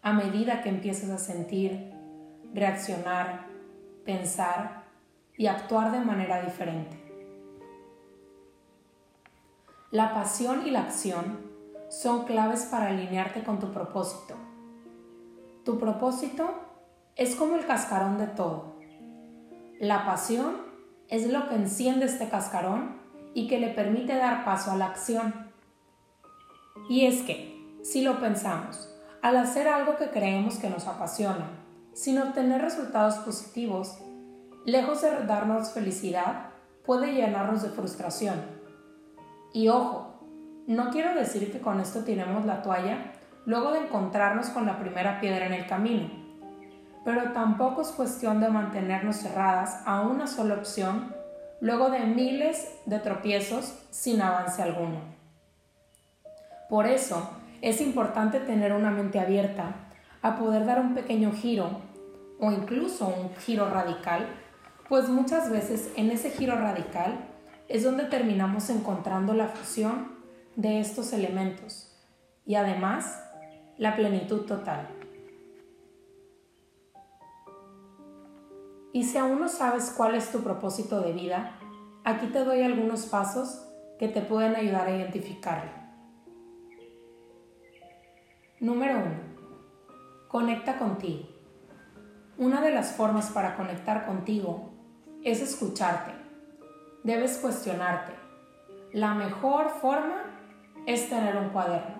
a 0.00 0.12
medida 0.12 0.62
que 0.62 0.68
empieces 0.68 1.10
a 1.10 1.18
sentir, 1.18 1.92
reaccionar, 2.54 3.46
pensar 4.04 4.84
y 5.36 5.48
actuar 5.48 5.90
de 5.90 6.00
manera 6.00 6.40
diferente. 6.40 7.02
La 9.90 10.14
pasión 10.14 10.66
y 10.66 10.70
la 10.70 10.82
acción 10.82 11.40
son 11.88 12.24
claves 12.24 12.66
para 12.66 12.88
alinearte 12.88 13.42
con 13.42 13.58
tu 13.58 13.72
propósito. 13.72 14.34
Tu 15.64 15.78
propósito 15.78 16.48
es 17.16 17.34
como 17.34 17.56
el 17.56 17.66
cascarón 17.66 18.18
de 18.18 18.28
todo. 18.28 18.76
La 19.80 20.04
pasión 20.04 20.58
es 21.08 21.28
lo 21.28 21.48
que 21.48 21.56
enciende 21.56 22.06
este 22.06 22.28
cascarón 22.28 23.00
y 23.34 23.48
que 23.48 23.58
le 23.58 23.68
permite 23.68 24.14
dar 24.14 24.44
paso 24.44 24.70
a 24.70 24.76
la 24.76 24.86
acción. 24.86 25.45
Y 26.88 27.06
es 27.06 27.22
que, 27.22 27.78
si 27.82 28.02
lo 28.02 28.20
pensamos, 28.20 28.92
al 29.22 29.36
hacer 29.36 29.68
algo 29.68 29.96
que 29.96 30.10
creemos 30.10 30.56
que 30.56 30.70
nos 30.70 30.86
apasiona, 30.86 31.48
sin 31.94 32.18
obtener 32.18 32.60
resultados 32.60 33.16
positivos, 33.16 33.98
lejos 34.64 35.02
de 35.02 35.24
darnos 35.26 35.70
felicidad, 35.70 36.50
puede 36.84 37.12
llenarnos 37.12 37.62
de 37.62 37.70
frustración. 37.70 38.40
Y 39.52 39.68
ojo, 39.68 40.20
no 40.66 40.90
quiero 40.90 41.14
decir 41.14 41.50
que 41.50 41.60
con 41.60 41.80
esto 41.80 42.04
tiremos 42.04 42.44
la 42.44 42.62
toalla 42.62 43.12
luego 43.46 43.72
de 43.72 43.80
encontrarnos 43.80 44.48
con 44.48 44.66
la 44.66 44.78
primera 44.78 45.20
piedra 45.20 45.46
en 45.46 45.54
el 45.54 45.66
camino, 45.66 46.10
pero 47.04 47.32
tampoco 47.32 47.82
es 47.82 47.88
cuestión 47.88 48.40
de 48.40 48.48
mantenernos 48.48 49.16
cerradas 49.16 49.82
a 49.86 50.00
una 50.02 50.26
sola 50.26 50.54
opción 50.54 51.14
luego 51.60 51.88
de 51.90 52.00
miles 52.00 52.68
de 52.84 52.98
tropiezos 52.98 53.78
sin 53.90 54.20
avance 54.20 54.62
alguno. 54.62 55.00
Por 56.68 56.86
eso 56.86 57.30
es 57.62 57.80
importante 57.80 58.40
tener 58.40 58.72
una 58.72 58.90
mente 58.90 59.20
abierta 59.20 59.88
a 60.22 60.36
poder 60.36 60.66
dar 60.66 60.80
un 60.80 60.94
pequeño 60.94 61.32
giro 61.32 61.80
o 62.40 62.50
incluso 62.50 63.06
un 63.06 63.34
giro 63.36 63.70
radical, 63.70 64.26
pues 64.88 65.08
muchas 65.08 65.50
veces 65.50 65.90
en 65.96 66.10
ese 66.10 66.30
giro 66.30 66.56
radical 66.56 67.18
es 67.68 67.84
donde 67.84 68.04
terminamos 68.04 68.70
encontrando 68.70 69.34
la 69.34 69.48
fusión 69.48 70.16
de 70.56 70.80
estos 70.80 71.12
elementos 71.12 71.92
y 72.44 72.54
además 72.54 73.22
la 73.78 73.96
plenitud 73.96 74.42
total. 74.42 74.88
Y 78.92 79.04
si 79.04 79.18
aún 79.18 79.40
no 79.40 79.48
sabes 79.48 79.92
cuál 79.94 80.14
es 80.14 80.32
tu 80.32 80.42
propósito 80.42 81.00
de 81.00 81.12
vida, 81.12 81.58
aquí 82.04 82.28
te 82.28 82.44
doy 82.44 82.62
algunos 82.62 83.06
pasos 83.06 83.62
que 83.98 84.08
te 84.08 84.22
pueden 84.22 84.56
ayudar 84.56 84.88
a 84.88 84.96
identificarlo. 84.96 85.85
Número 88.58 89.00
1. 89.00 89.06
Conecta 90.28 90.78
contigo. 90.78 91.28
Una 92.38 92.62
de 92.62 92.70
las 92.70 92.92
formas 92.92 93.30
para 93.30 93.54
conectar 93.54 94.06
contigo 94.06 94.70
es 95.22 95.42
escucharte. 95.42 96.12
Debes 97.04 97.36
cuestionarte. 97.36 98.14
La 98.94 99.12
mejor 99.12 99.68
forma 99.68 100.22
es 100.86 101.10
tener 101.10 101.36
un 101.36 101.50
cuaderno, 101.50 101.96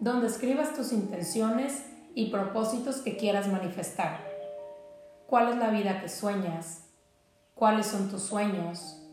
donde 0.00 0.28
escribas 0.28 0.72
tus 0.72 0.92
intenciones 0.92 1.84
y 2.14 2.30
propósitos 2.30 3.02
que 3.02 3.18
quieras 3.18 3.46
manifestar. 3.46 4.20
¿Cuál 5.26 5.50
es 5.50 5.56
la 5.56 5.68
vida 5.68 6.00
que 6.00 6.08
sueñas? 6.08 6.88
¿Cuáles 7.54 7.86
son 7.86 8.08
tus 8.08 8.22
sueños? 8.22 9.06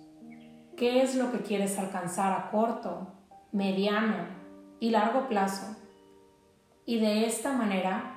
¿Qué 0.78 1.02
es 1.02 1.16
lo 1.16 1.30
que 1.30 1.40
quieres 1.40 1.78
alcanzar 1.78 2.32
a 2.32 2.52
corto, 2.52 3.10
mediano 3.52 4.28
y 4.80 4.92
largo 4.92 5.28
plazo? 5.28 5.83
Y 6.86 7.00
de 7.00 7.26
esta 7.26 7.54
manera, 7.54 8.16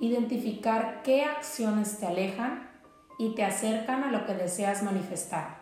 identificar 0.00 1.02
qué 1.02 1.24
acciones 1.24 1.98
te 1.98 2.06
alejan 2.06 2.70
y 3.18 3.34
te 3.34 3.44
acercan 3.44 4.04
a 4.04 4.10
lo 4.10 4.24
que 4.24 4.34
deseas 4.34 4.82
manifestar. 4.82 5.58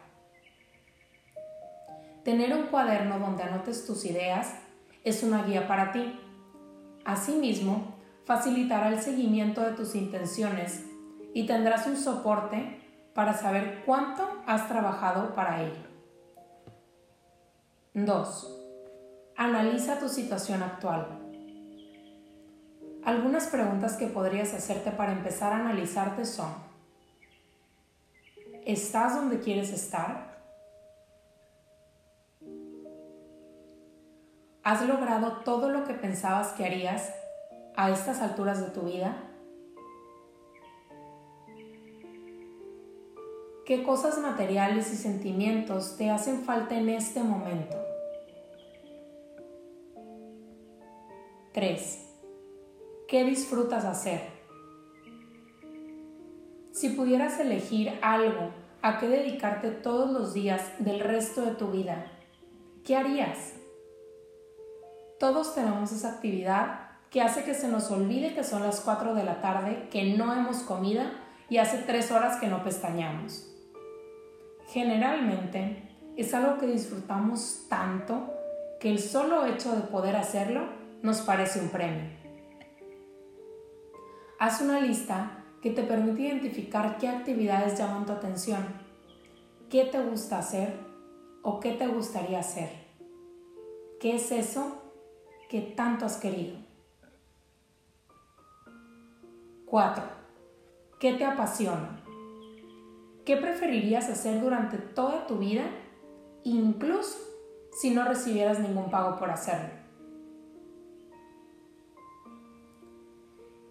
Tener 2.23 2.55
un 2.55 2.67
cuaderno 2.67 3.19
donde 3.19 3.45
anotes 3.45 3.87
tus 3.87 4.05
ideas 4.05 4.55
es 5.05 5.23
una 5.23 5.45
guía 5.45 5.67
para 5.67 5.93
ti. 5.93 6.21
Asimismo, 7.05 7.95
facilitará 8.25 8.88
el 8.88 9.00
seguimiento 9.00 9.62
de 9.62 9.73
tus 9.73 9.95
intenciones 9.95 10.85
y 11.33 11.47
tendrás 11.47 11.87
un 11.87 11.97
soporte 11.97 12.81
para 13.15 13.33
saber 13.33 13.83
cuánto 13.87 14.29
has 14.47 14.69
trabajado 14.69 15.35
para 15.35 15.62
ello. 15.62 15.87
2. 17.95 18.61
Analiza 19.37 19.99
tu 19.99 20.09
situación 20.09 20.62
actual. 20.62 21.25
Algunas 23.06 23.46
preguntas 23.46 23.96
que 23.96 24.08
podrías 24.08 24.52
hacerte 24.52 24.90
para 24.90 25.12
empezar 25.12 25.52
a 25.52 25.60
analizarte 25.60 26.25
son, 26.25 26.52
¿estás 28.64 29.14
donde 29.14 29.38
quieres 29.38 29.70
estar? 29.70 30.36
¿Has 34.64 34.84
logrado 34.88 35.44
todo 35.44 35.70
lo 35.70 35.84
que 35.84 35.94
pensabas 35.94 36.48
que 36.54 36.64
harías 36.64 37.14
a 37.76 37.92
estas 37.92 38.20
alturas 38.20 38.60
de 38.60 38.72
tu 38.72 38.80
vida? 38.80 39.16
¿Qué 43.64 43.84
cosas 43.84 44.18
materiales 44.18 44.92
y 44.92 44.96
sentimientos 44.96 45.96
te 45.96 46.10
hacen 46.10 46.42
falta 46.42 46.76
en 46.76 46.88
este 46.88 47.22
momento? 47.22 47.76
3. 51.52 52.05
¿Qué 53.08 53.22
disfrutas 53.22 53.84
hacer? 53.84 54.20
Si 56.72 56.88
pudieras 56.88 57.38
elegir 57.38 58.00
algo 58.02 58.50
a 58.82 58.98
qué 58.98 59.06
dedicarte 59.06 59.70
todos 59.70 60.10
los 60.10 60.34
días 60.34 60.72
del 60.80 60.98
resto 60.98 61.42
de 61.42 61.52
tu 61.52 61.70
vida, 61.70 62.10
¿qué 62.84 62.96
harías? 62.96 63.52
Todos 65.20 65.54
tenemos 65.54 65.92
esa 65.92 66.14
actividad 66.14 66.80
que 67.08 67.22
hace 67.22 67.44
que 67.44 67.54
se 67.54 67.68
nos 67.68 67.92
olvide 67.92 68.34
que 68.34 68.42
son 68.42 68.64
las 68.64 68.80
4 68.80 69.14
de 69.14 69.22
la 69.22 69.40
tarde, 69.40 69.88
que 69.88 70.16
no 70.16 70.34
hemos 70.34 70.64
comido 70.64 71.04
y 71.48 71.58
hace 71.58 71.78
3 71.78 72.10
horas 72.10 72.40
que 72.40 72.48
no 72.48 72.64
pestañamos. 72.64 73.48
Generalmente 74.66 75.90
es 76.16 76.34
algo 76.34 76.58
que 76.58 76.66
disfrutamos 76.66 77.66
tanto 77.68 78.34
que 78.80 78.90
el 78.90 78.98
solo 78.98 79.46
hecho 79.46 79.76
de 79.76 79.82
poder 79.82 80.16
hacerlo 80.16 80.62
nos 81.02 81.20
parece 81.20 81.60
un 81.60 81.68
premio. 81.68 82.25
Haz 84.38 84.60
una 84.60 84.80
lista 84.80 85.44
que 85.62 85.70
te 85.70 85.82
permite 85.82 86.22
identificar 86.22 86.99
qué 86.99 87.08
actividades 87.08 87.78
llaman 87.78 88.04
tu 88.04 88.12
atención, 88.12 88.66
qué 89.70 89.86
te 89.86 89.99
gusta 90.02 90.38
hacer 90.38 90.78
o 91.42 91.58
qué 91.58 91.72
te 91.72 91.86
gustaría 91.86 92.40
hacer. 92.40 92.68
¿Qué 93.99 94.16
es 94.16 94.30
eso 94.32 94.82
que 95.49 95.62
tanto 95.62 96.04
has 96.04 96.18
querido? 96.18 96.58
4. 99.64 100.04
¿Qué 101.00 101.14
te 101.14 101.25
apasiona? 101.25 102.02
¿Qué 103.25 103.38
preferirías 103.38 104.10
hacer 104.10 104.42
durante 104.42 104.76
toda 104.76 105.26
tu 105.26 105.38
vida, 105.38 105.64
incluso 106.44 107.16
si 107.72 107.90
no 107.90 108.04
recibieras 108.04 108.60
ningún 108.60 108.90
pago 108.90 109.16
por 109.16 109.30
hacerlo? 109.30 109.85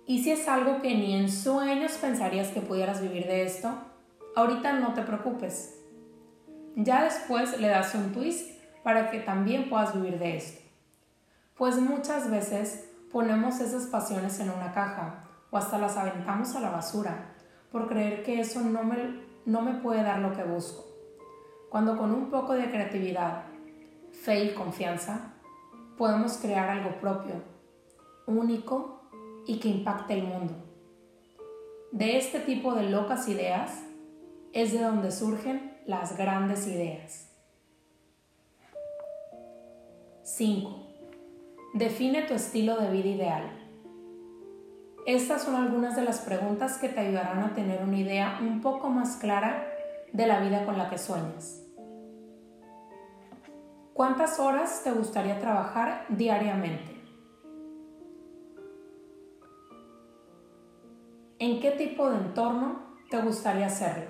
Y 0.08 0.24
si 0.24 0.32
es 0.32 0.48
algo 0.48 0.82
que 0.82 0.96
ni 0.96 1.15
en 1.15 1.32
sueños 1.32 1.94
pensarías 1.94 2.50
que 2.50 2.62
pudieras 2.62 3.02
vivir 3.02 3.26
de 3.26 3.44
esto, 3.44 3.74
ahorita 4.36 4.74
no 4.74 4.94
te 4.94 5.02
preocupes. 5.02 5.80
Ya 6.76 7.04
después 7.04 7.60
le 7.60 7.70
das 7.70 7.96
un 7.96 8.12
twist 8.12 8.52
para 8.84 9.10
que 9.10 9.20
también 9.20 9.68
puedas 9.68 9.96
vivir 9.96 10.20
de 10.20 10.38
esto. 10.38 10.62
Pues 11.58 11.78
muchas 11.78 12.30
veces 12.30 12.88
ponemos 13.12 13.60
esas 13.62 13.88
pasiones 13.88 14.39
en 14.39 14.52
una 14.52 14.74
caja 14.74 15.24
o 15.50 15.58
hasta 15.58 15.80
las 15.80 15.98
aventamos 15.98 16.56
a 16.56 16.60
la 16.60 16.70
basura 16.70 17.34
por 17.72 17.88
creer 17.88 18.24
que 18.24 18.39
eso 18.39 18.62
no 18.62 18.84
me, 18.84 19.22
no 19.46 19.62
me 19.62 19.74
puede 19.76 20.04
dar 20.04 20.20
lo 20.20 20.34
que 20.34 20.44
busco. 20.44 20.86
Cuando 21.70 21.98
con 21.98 22.12
un 22.12 22.30
poco 22.30 22.54
de 22.54 22.70
creatividad, 22.70 23.44
fe 24.12 24.44
y 24.44 24.54
confianza 24.54 25.34
podemos 25.98 26.38
crear 26.38 26.70
algo 26.70 27.00
propio, 27.00 27.36
único 28.28 28.95
y 29.46 29.60
que 29.60 29.70
impacte 29.70 30.14
el 30.14 30.24
mundo. 30.24 30.54
De 31.92 32.18
este 32.18 32.40
tipo 32.40 32.74
de 32.74 32.90
locas 32.90 33.28
ideas 33.28 33.84
es 34.54 34.74
de 34.74 34.82
donde 34.82 35.12
surgen 35.12 35.78
las 35.86 36.18
grandes 36.18 36.68
ideas. 36.68 37.32
5. 40.24 40.86
Define 41.76 42.24
tu 42.24 42.34
estilo 42.34 42.78
de 42.80 42.90
vida 42.90 43.10
ideal. 43.10 43.66
Estas 45.06 45.44
son 45.44 45.56
algunas 45.56 45.96
de 45.96 46.02
las 46.02 46.20
preguntas 46.20 46.78
que 46.80 46.90
te 46.90 47.00
ayudarán 47.00 47.44
a 47.44 47.54
tener 47.54 47.84
una 47.84 48.00
idea 48.00 48.40
un 48.42 48.62
poco 48.62 48.90
más 48.90 49.18
clara 49.18 49.68
de 50.12 50.26
la 50.26 50.40
vida 50.40 50.66
con 50.66 50.78
la 50.78 50.90
que 50.90 50.98
sueñas. 50.98 51.62
¿Cuántas 53.94 54.40
horas 54.40 54.82
te 54.84 54.92
gustaría 54.92 55.40
trabajar 55.40 56.06
diariamente? 56.10 56.95
¿En 61.38 61.60
qué 61.60 61.71
tipo 61.71 62.10
de 62.10 62.15
entorno 62.15 62.95
te 63.10 63.21
gustaría 63.21 63.65
hacerlo? 63.65 64.06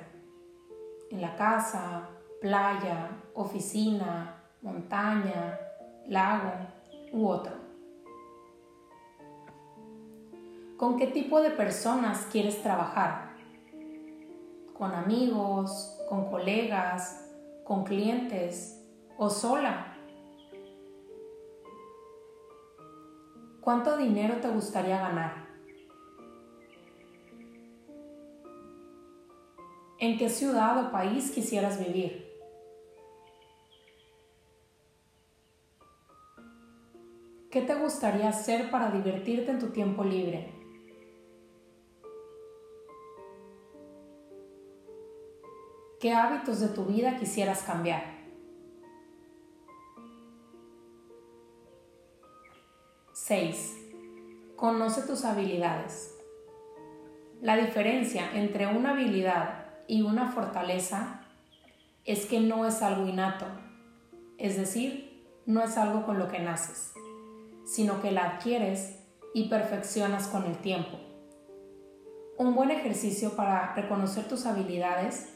¿En 1.09 1.21
la 1.21 1.35
casa, 1.35 2.07
playa, 2.39 3.09
oficina, 3.33 4.43
montaña, 4.61 5.59
lago 6.07 6.51
u 7.13 7.27
otro? 7.27 7.53
¿Con 10.77 10.97
qué 10.97 11.07
tipo 11.07 11.41
de 11.41 11.49
personas 11.49 12.27
quieres 12.31 12.61
trabajar? 12.61 13.31
¿Con 14.77 14.93
amigos, 14.93 15.99
con 16.07 16.29
colegas, 16.29 17.27
con 17.63 17.85
clientes 17.85 18.85
o 19.17 19.31
sola? 19.31 19.97
¿Cuánto 23.61 23.97
dinero 23.97 24.35
te 24.41 24.49
gustaría 24.49 24.99
ganar? 24.99 25.44
¿En 30.05 30.19
qué 30.19 30.29
ciudad 30.29 30.85
o 30.85 30.91
país 30.91 31.31
quisieras 31.31 31.83
vivir? 31.83 32.31
¿Qué 37.49 37.63
te 37.63 37.73
gustaría 37.73 38.29
hacer 38.29 38.69
para 38.69 38.91
divertirte 38.91 39.49
en 39.49 39.57
tu 39.57 39.69
tiempo 39.71 40.03
libre? 40.03 40.53
¿Qué 45.99 46.13
hábitos 46.13 46.59
de 46.59 46.67
tu 46.67 46.85
vida 46.85 47.17
quisieras 47.17 47.63
cambiar? 47.63 48.03
Seis. 53.11 53.75
Conoce 54.55 55.01
tus 55.01 55.25
habilidades. 55.25 56.15
La 57.41 57.57
diferencia 57.57 58.29
entre 58.35 58.67
una 58.67 58.91
habilidad 58.91 59.64
y 59.87 60.01
una 60.01 60.31
fortaleza 60.31 61.21
es 62.05 62.25
que 62.25 62.39
no 62.39 62.65
es 62.65 62.81
algo 62.81 63.07
innato, 63.07 63.45
es 64.37 64.57
decir, 64.57 65.23
no 65.45 65.61
es 65.61 65.77
algo 65.77 66.05
con 66.05 66.19
lo 66.19 66.27
que 66.27 66.39
naces, 66.39 66.93
sino 67.65 68.01
que 68.01 68.11
la 68.11 68.31
adquieres 68.31 68.99
y 69.33 69.49
perfeccionas 69.49 70.27
con 70.27 70.45
el 70.45 70.57
tiempo. 70.57 70.97
Un 72.37 72.53
buen 72.53 72.71
ejercicio 72.71 73.35
para 73.35 73.73
reconocer 73.75 74.27
tus 74.27 74.45
habilidades 74.45 75.29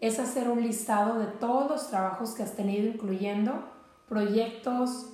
es 0.00 0.18
hacer 0.18 0.48
un 0.48 0.62
listado 0.62 1.18
de 1.18 1.26
todos 1.26 1.70
los 1.70 1.88
trabajos 1.88 2.34
que 2.34 2.42
has 2.42 2.56
tenido, 2.56 2.88
incluyendo 2.88 3.70
proyectos, 4.08 5.08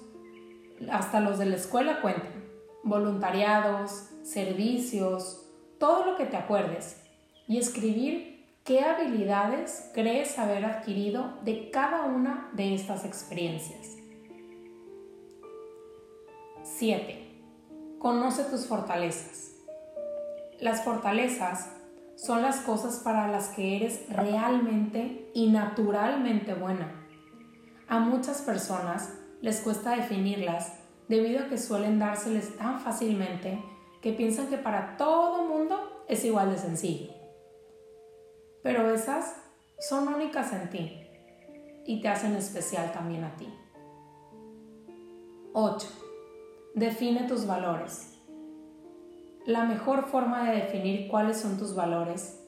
hasta 0.91 1.21
los 1.21 1.39
de 1.39 1.47
la 1.47 1.57
escuela 1.57 2.01
cuentan, 2.01 2.45
voluntariados, 2.83 4.09
servicios, 4.23 5.45
todo 5.79 6.05
lo 6.05 6.17
que 6.17 6.27
te 6.27 6.37
acuerdes. 6.37 7.01
Y 7.47 7.59
escribir 7.59 8.28
qué 8.69 8.81
habilidades 8.81 9.91
crees 9.95 10.39
haber 10.39 10.67
adquirido 10.67 11.39
de 11.43 11.71
cada 11.71 12.05
una 12.05 12.51
de 12.53 12.75
estas 12.75 13.07
experiencias. 13.07 13.97
7. 16.65 17.97
Conoce 17.99 18.45
tus 18.45 18.67
fortalezas. 18.67 19.55
Las 20.61 20.85
fortalezas 20.85 21.71
son 22.17 22.43
las 22.43 22.61
cosas 22.61 23.01
para 23.03 23.27
las 23.29 23.49
que 23.49 23.77
eres 23.77 24.05
realmente 24.11 25.31
y 25.33 25.51
naturalmente 25.51 26.53
buena. 26.53 26.93
A 27.89 28.01
muchas 28.01 28.43
personas 28.43 29.15
les 29.41 29.63
cuesta 29.63 29.97
definirlas 29.97 30.75
debido 31.09 31.41
a 31.41 31.49
que 31.49 31.57
suelen 31.57 31.99
dárseles 31.99 32.59
tan 32.59 32.81
fácilmente 32.81 33.65
que 34.03 34.13
piensan 34.13 34.49
que 34.49 34.59
para 34.59 34.99
todo 34.99 35.49
mundo 35.49 36.05
es 36.07 36.23
igual 36.27 36.51
de 36.51 36.59
sencillo. 36.59 37.18
Pero 38.69 38.91
esas 38.91 39.35
son 39.81 40.09
únicas 40.09 40.53
en 40.53 40.69
ti 40.69 41.01
y 41.87 42.03
te 42.03 42.09
hacen 42.09 42.37
especial 42.37 42.93
también 42.93 43.25
a 43.25 43.35
ti. 43.35 43.49
8. 45.55 45.89
Define 46.75 47.23
tus 47.23 47.47
valores. 47.47 48.19
La 49.47 49.65
mejor 49.65 50.05
forma 50.05 50.51
de 50.51 50.57
definir 50.57 51.09
cuáles 51.09 51.39
son 51.39 51.57
tus 51.57 51.75
valores 51.75 52.45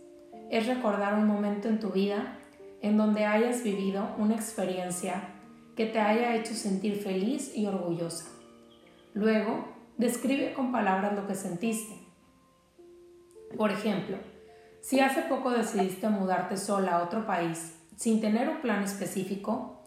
es 0.50 0.66
recordar 0.66 1.14
un 1.14 1.26
momento 1.26 1.68
en 1.68 1.80
tu 1.80 1.88
vida 1.88 2.37
en 2.83 2.98
donde 2.98 3.24
hayas 3.24 3.62
vivido 3.62 4.06
una 4.18 4.35
experiencia 4.35 5.22
que 5.74 5.87
te 5.87 6.00
haya 6.00 6.37
hecho 6.37 6.52
sentir 6.52 6.96
feliz 6.96 7.56
y 7.56 7.64
orgullosa. 7.64 8.26
Luego, 9.14 9.68
describe 9.96 10.52
con 10.52 10.70
palabras 10.70 11.14
lo 11.14 11.26
que 11.26 11.35
sentiste. 11.35 11.94
Por 13.56 13.70
ejemplo, 13.70 14.18
si 14.82 15.00
hace 15.00 15.22
poco 15.22 15.50
decidiste 15.50 16.08
mudarte 16.08 16.56
sola 16.56 16.96
a 16.96 17.02
otro 17.02 17.26
país 17.26 17.76
sin 17.96 18.20
tener 18.20 18.48
un 18.48 18.60
plan 18.60 18.82
específico, 18.82 19.82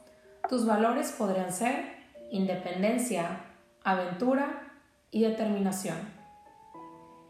tus 0.47 0.65
valores 0.65 1.11
podrían 1.11 1.51
ser 1.51 1.93
independencia, 2.31 3.41
aventura 3.83 4.71
y 5.09 5.23
determinación. 5.23 5.97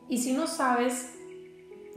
Y 0.09 0.17
si 0.17 0.33
no 0.33 0.47
sabes 0.47 1.13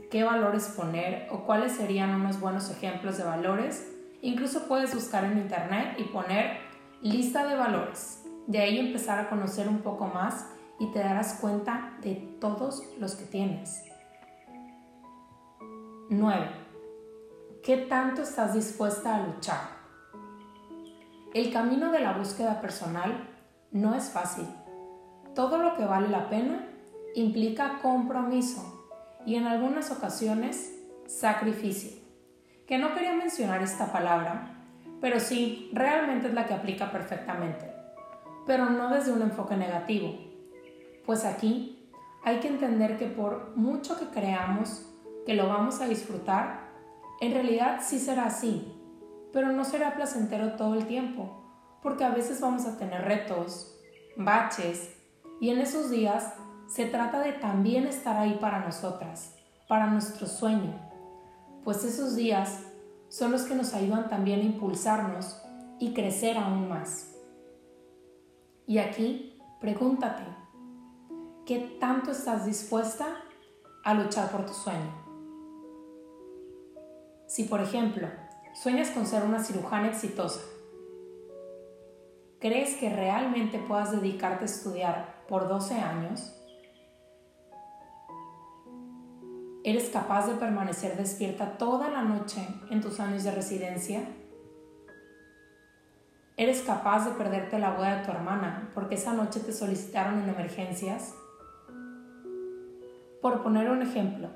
qué 0.09 0.23
valores 0.23 0.69
poner 0.69 1.27
o 1.31 1.43
cuáles 1.43 1.73
serían 1.73 2.15
unos 2.15 2.39
buenos 2.39 2.69
ejemplos 2.71 3.17
de 3.17 3.23
valores, 3.25 3.91
incluso 4.21 4.67
puedes 4.67 4.93
buscar 4.93 5.25
en 5.25 5.37
internet 5.37 5.95
y 5.97 6.03
poner 6.05 6.59
lista 7.01 7.45
de 7.45 7.55
valores. 7.55 8.23
De 8.47 8.59
ahí 8.59 8.79
empezar 8.79 9.19
a 9.19 9.29
conocer 9.29 9.67
un 9.67 9.79
poco 9.79 10.07
más 10.07 10.47
y 10.79 10.91
te 10.91 10.99
darás 10.99 11.39
cuenta 11.41 11.97
de 12.01 12.15
todos 12.39 12.83
los 12.99 13.15
que 13.15 13.25
tienes. 13.25 13.86
9. 16.09 16.47
¿Qué 17.61 17.75
tanto 17.75 18.21
estás 18.21 18.53
dispuesta 18.53 19.13
a 19.13 19.27
luchar? 19.27 19.59
El 21.33 21.51
camino 21.51 21.91
de 21.91 21.99
la 21.99 22.13
búsqueda 22.13 22.61
personal 22.61 23.27
no 23.71 23.93
es 23.93 24.09
fácil. 24.09 24.45
Todo 25.35 25.57
lo 25.57 25.75
que 25.75 25.83
vale 25.83 26.07
la 26.07 26.29
pena 26.29 26.65
implica 27.13 27.79
compromiso 27.81 28.87
y 29.25 29.35
en 29.35 29.47
algunas 29.47 29.91
ocasiones 29.91 30.79
sacrificio. 31.07 31.91
Que 32.65 32.77
no 32.77 32.93
quería 32.93 33.13
mencionar 33.13 33.61
esta 33.61 33.91
palabra, 33.91 34.63
pero 35.01 35.19
sí, 35.19 35.69
realmente 35.73 36.29
es 36.29 36.33
la 36.33 36.45
que 36.45 36.53
aplica 36.53 36.89
perfectamente, 36.89 37.69
pero 38.45 38.69
no 38.69 38.89
desde 38.91 39.11
un 39.11 39.23
enfoque 39.23 39.57
negativo, 39.57 40.17
pues 41.05 41.25
aquí 41.25 41.91
hay 42.23 42.39
que 42.39 42.47
entender 42.47 42.97
que 42.97 43.07
por 43.07 43.57
mucho 43.57 43.99
que 43.99 44.05
creamos 44.05 44.85
que 45.27 45.33
lo 45.33 45.49
vamos 45.49 45.81
a 45.81 45.89
disfrutar, 45.89 46.69
en 47.19 47.33
realidad 47.33 47.81
sí 47.83 47.99
será 47.99 48.27
así, 48.27 48.73
pero 49.33 49.51
no 49.51 49.65
será 49.65 49.93
placentero 49.93 50.53
todo 50.53 50.75
el 50.75 50.87
tiempo, 50.87 51.43
porque 51.83 52.05
a 52.05 52.11
veces 52.11 52.39
vamos 52.39 52.65
a 52.65 52.77
tener 52.77 53.01
retos, 53.01 53.77
baches, 54.15 54.95
y 55.41 55.49
en 55.49 55.59
esos 55.59 55.89
días 55.89 56.33
se 56.67 56.85
trata 56.85 57.19
de 57.19 57.33
también 57.33 57.87
estar 57.87 58.15
ahí 58.15 58.37
para 58.39 58.59
nosotras, 58.59 59.35
para 59.67 59.87
nuestro 59.87 60.27
sueño, 60.27 60.79
pues 61.65 61.83
esos 61.83 62.15
días 62.15 62.63
son 63.09 63.33
los 63.33 63.41
que 63.41 63.55
nos 63.55 63.73
ayudan 63.73 64.07
también 64.07 64.39
a 64.39 64.43
impulsarnos 64.43 65.41
y 65.77 65.93
crecer 65.93 66.37
aún 66.37 66.69
más. 66.69 67.13
Y 68.65 68.77
aquí, 68.77 69.37
pregúntate, 69.59 70.23
¿qué 71.45 71.77
tanto 71.81 72.11
estás 72.11 72.45
dispuesta 72.45 73.07
a 73.83 73.93
luchar 73.93 74.31
por 74.31 74.45
tu 74.45 74.53
sueño? 74.53 75.06
Si, 77.27 77.43
por 77.43 77.59
ejemplo, 77.59 78.07
sueñas 78.53 78.89
con 78.91 79.05
ser 79.05 79.23
una 79.23 79.43
cirujana 79.43 79.89
exitosa, 79.89 80.39
¿crees 82.39 82.77
que 82.77 82.89
realmente 82.89 83.59
puedas 83.59 83.91
dedicarte 83.91 84.45
a 84.45 84.47
estudiar 84.47 85.25
por 85.27 85.49
12 85.49 85.75
años? 85.75 86.33
¿Eres 89.65 89.89
capaz 89.89 90.27
de 90.27 90.35
permanecer 90.35 90.95
despierta 90.95 91.57
toda 91.57 91.89
la 91.89 92.01
noche 92.01 92.47
en 92.69 92.79
tus 92.79 93.01
años 93.01 93.25
de 93.25 93.31
residencia? 93.31 94.07
¿Eres 96.37 96.61
capaz 96.61 97.03
de 97.03 97.11
perderte 97.11 97.59
la 97.59 97.71
boda 97.71 97.97
de 97.97 98.05
tu 98.05 98.11
hermana 98.11 98.71
porque 98.73 98.95
esa 98.95 99.11
noche 99.11 99.41
te 99.41 99.51
solicitaron 99.51 100.21
en 100.21 100.29
emergencias? 100.29 101.13
Por 103.21 103.43
poner 103.43 103.69
un 103.69 103.81
ejemplo, 103.81 104.29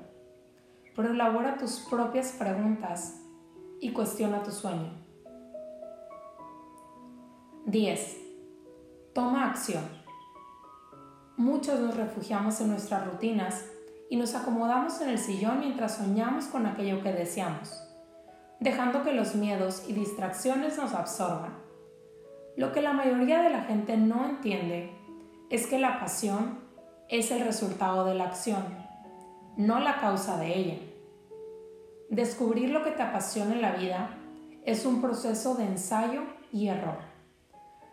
pero 0.94 1.10
elabora 1.10 1.56
tus 1.56 1.80
propias 1.90 2.32
preguntas 2.32 3.22
y 3.80 3.92
cuestiona 3.92 4.42
tu 4.42 4.50
sueño. 4.50 4.92
10. 7.66 8.16
Toma 9.14 9.50
acción. 9.50 9.84
Muchos 11.36 11.80
nos 11.80 11.96
refugiamos 11.96 12.60
en 12.60 12.68
nuestras 12.68 13.06
rutinas 13.06 13.64
y 14.10 14.16
nos 14.16 14.34
acomodamos 14.34 15.00
en 15.00 15.08
el 15.08 15.18
sillón 15.18 15.60
mientras 15.60 15.96
soñamos 15.96 16.46
con 16.46 16.66
aquello 16.66 17.02
que 17.02 17.12
deseamos, 17.12 17.82
dejando 18.60 19.02
que 19.02 19.12
los 19.12 19.34
miedos 19.34 19.84
y 19.88 19.94
distracciones 19.94 20.76
nos 20.76 20.92
absorban. 20.92 21.56
Lo 22.56 22.72
que 22.72 22.82
la 22.82 22.92
mayoría 22.92 23.40
de 23.40 23.50
la 23.50 23.62
gente 23.62 23.96
no 23.96 24.26
entiende 24.26 24.92
es 25.48 25.66
que 25.66 25.78
la 25.78 25.98
pasión 26.00 26.60
es 27.08 27.30
el 27.30 27.40
resultado 27.40 28.04
de 28.04 28.14
la 28.14 28.24
acción 28.24 28.81
no 29.56 29.80
la 29.80 30.00
causa 30.00 30.38
de 30.38 30.58
ella. 30.58 30.78
Descubrir 32.08 32.70
lo 32.70 32.82
que 32.82 32.92
te 32.92 33.02
apasiona 33.02 33.54
en 33.54 33.62
la 33.62 33.72
vida 33.72 34.10
es 34.64 34.86
un 34.86 35.00
proceso 35.00 35.54
de 35.54 35.64
ensayo 35.64 36.22
y 36.52 36.68
error. 36.68 36.98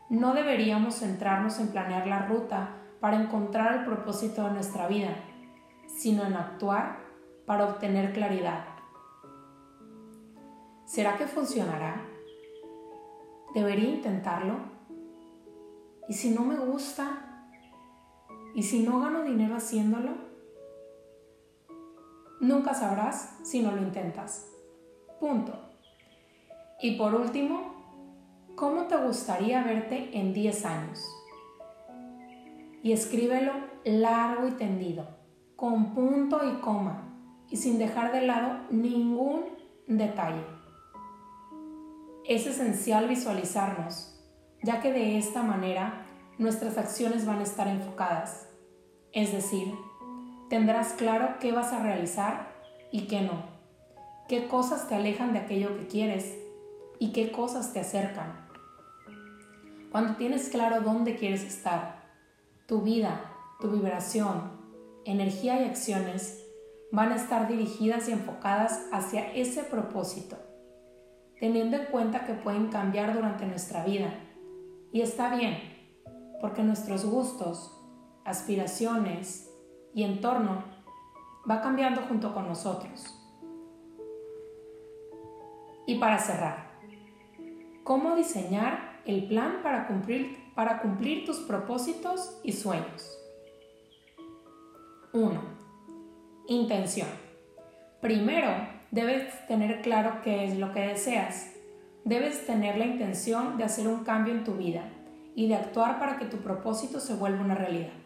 No 0.10 0.34
deberíamos 0.34 0.96
centrarnos 0.96 1.60
en 1.60 1.68
planear 1.70 2.08
la 2.08 2.26
ruta 2.28 2.76
para 3.00 3.22
encontrar 3.22 3.76
el 3.76 3.86
propósito 3.86 4.44
de 4.46 4.52
nuestra 4.52 4.88
vida, 4.88 5.16
sino 5.88 6.26
en 6.26 6.34
actuar 6.34 7.00
para 7.46 7.66
obtener 7.66 8.14
claridad. 8.14 8.66
¿Será 10.86 11.18
que 11.18 11.28
funcionará? 11.28 12.02
¿Debería 13.54 13.90
intentarlo? 13.90 14.56
¿Y 16.08 16.14
si 16.14 16.32
no 16.32 16.44
me 16.44 16.58
gusta? 16.58 17.46
¿Y 18.56 18.64
si 18.64 18.84
no 18.84 19.00
gano 19.00 19.24
dinero 19.24 19.56
haciéndolo? 19.56 20.29
Nunca 22.40 22.74
sabrás 22.74 23.38
si 23.44 23.62
no 23.62 23.72
lo 23.72 23.82
intentas. 23.82 24.48
Punto. 25.20 25.54
Y 26.82 26.98
por 26.98 27.14
último, 27.14 27.74
¿cómo 28.56 28.84
te 28.84 28.96
gustaría 28.96 29.64
verte 29.64 30.18
en 30.18 30.34
10 30.34 30.66
años? 30.66 31.06
Y 32.82 32.94
escríbelo 32.94 33.52
largo 33.84 34.48
y 34.48 34.52
tendido, 34.52 35.06
con 35.58 35.94
punto 35.94 36.40
y 36.50 36.62
coma, 36.62 37.10
y 37.50 37.58
sin 37.58 37.78
dejar 37.78 38.14
de 38.14 38.22
lado 38.22 38.60
ningún 38.70 39.44
detalle. 39.88 40.46
Es 42.26 42.48
esencial 42.48 43.10
visualizarnos, 43.10 44.18
ya 44.64 44.80
que 44.80 44.94
de 44.94 45.18
esta 45.18 45.44
manera 45.44 46.06
nuestras 46.38 46.78
acciones 46.78 47.26
van 47.26 47.40
a 47.40 47.44
estar 47.44 47.68
enfocadas, 47.68 48.48
es 49.12 49.34
decir, 49.34 49.74
tendrás 50.50 50.94
claro 50.94 51.36
qué 51.40 51.52
vas 51.52 51.72
a 51.74 51.84
realizar 51.84 52.50
y 52.92 53.08
qué 53.08 53.22
no, 53.22 53.44
qué 54.28 54.48
cosas 54.48 54.88
te 54.88 54.96
alejan 54.96 55.32
de 55.34 55.40
aquello 55.40 55.78
que 55.78 55.88
quieres 55.88 56.36
y 56.98 57.12
qué 57.12 57.32
cosas 57.32 57.72
te 57.72 57.80
acercan. 57.80 58.48
Cuando 59.92 60.16
tienes 60.16 60.50
claro 60.50 60.82
dónde 60.82 61.16
quieres 61.16 61.44
estar, 61.44 62.04
tu 62.68 62.82
vida, 62.82 63.22
tu 63.60 63.70
vibración, 63.70 64.52
energía 65.06 65.62
y 65.62 65.66
acciones 65.66 66.44
van 66.92 67.12
a 67.12 67.16
estar 67.16 67.48
dirigidas 67.48 68.10
y 68.10 68.12
enfocadas 68.12 68.88
hacia 68.92 69.32
ese 69.34 69.64
propósito, 69.64 70.38
teniendo 71.40 71.78
en 71.78 71.86
cuenta 71.86 72.26
que 72.26 72.34
pueden 72.34 72.68
cambiar 72.68 73.14
durante 73.14 73.46
nuestra 73.46 73.86
vida. 73.86 74.14
Y 74.92 75.02
está 75.02 75.36
bien, 75.36 75.58
porque 76.42 76.64
nuestros 76.64 77.06
gustos, 77.06 77.76
aspiraciones 78.26 79.49
y 79.94 80.04
entorno 80.04 80.64
va 81.50 81.62
cambiando 81.62 82.02
junto 82.02 82.34
con 82.34 82.48
nosotros. 82.48 83.16
Y 85.86 85.96
para 85.96 86.20
cerrar, 86.20 86.72
¿cómo 87.84 88.16
diseñar 88.16 89.02
el 89.06 89.28
plan 89.28 89.62
para 89.64 89.88
cumplir, 89.88 90.38
para 90.54 90.82
cumplir 90.82 91.26
tus 91.26 91.40
propósitos 91.40 92.40
y 92.44 92.52
sueños? 92.52 93.18
1. 95.14 95.42
Intención. 96.48 97.08
Primero, 98.02 98.50
debes 98.92 99.48
tener 99.48 99.82
claro 99.82 100.22
qué 100.24 100.46
es 100.46 100.58
lo 100.58 100.72
que 100.72 100.82
deseas. 100.82 101.52
Debes 102.06 102.46
tener 102.46 102.78
la 102.78 102.86
intención 102.86 103.58
de 103.58 103.64
hacer 103.64 103.88
un 103.88 104.04
cambio 104.04 104.34
en 104.34 104.44
tu 104.44 104.54
vida 104.54 104.84
y 105.36 105.48
de 105.48 105.56
actuar 105.56 106.00
para 106.00 106.18
que 106.18 106.26
tu 106.26 106.38
propósito 106.38 107.00
se 107.00 107.16
vuelva 107.16 107.44
una 107.44 107.56
realidad. 107.56 107.99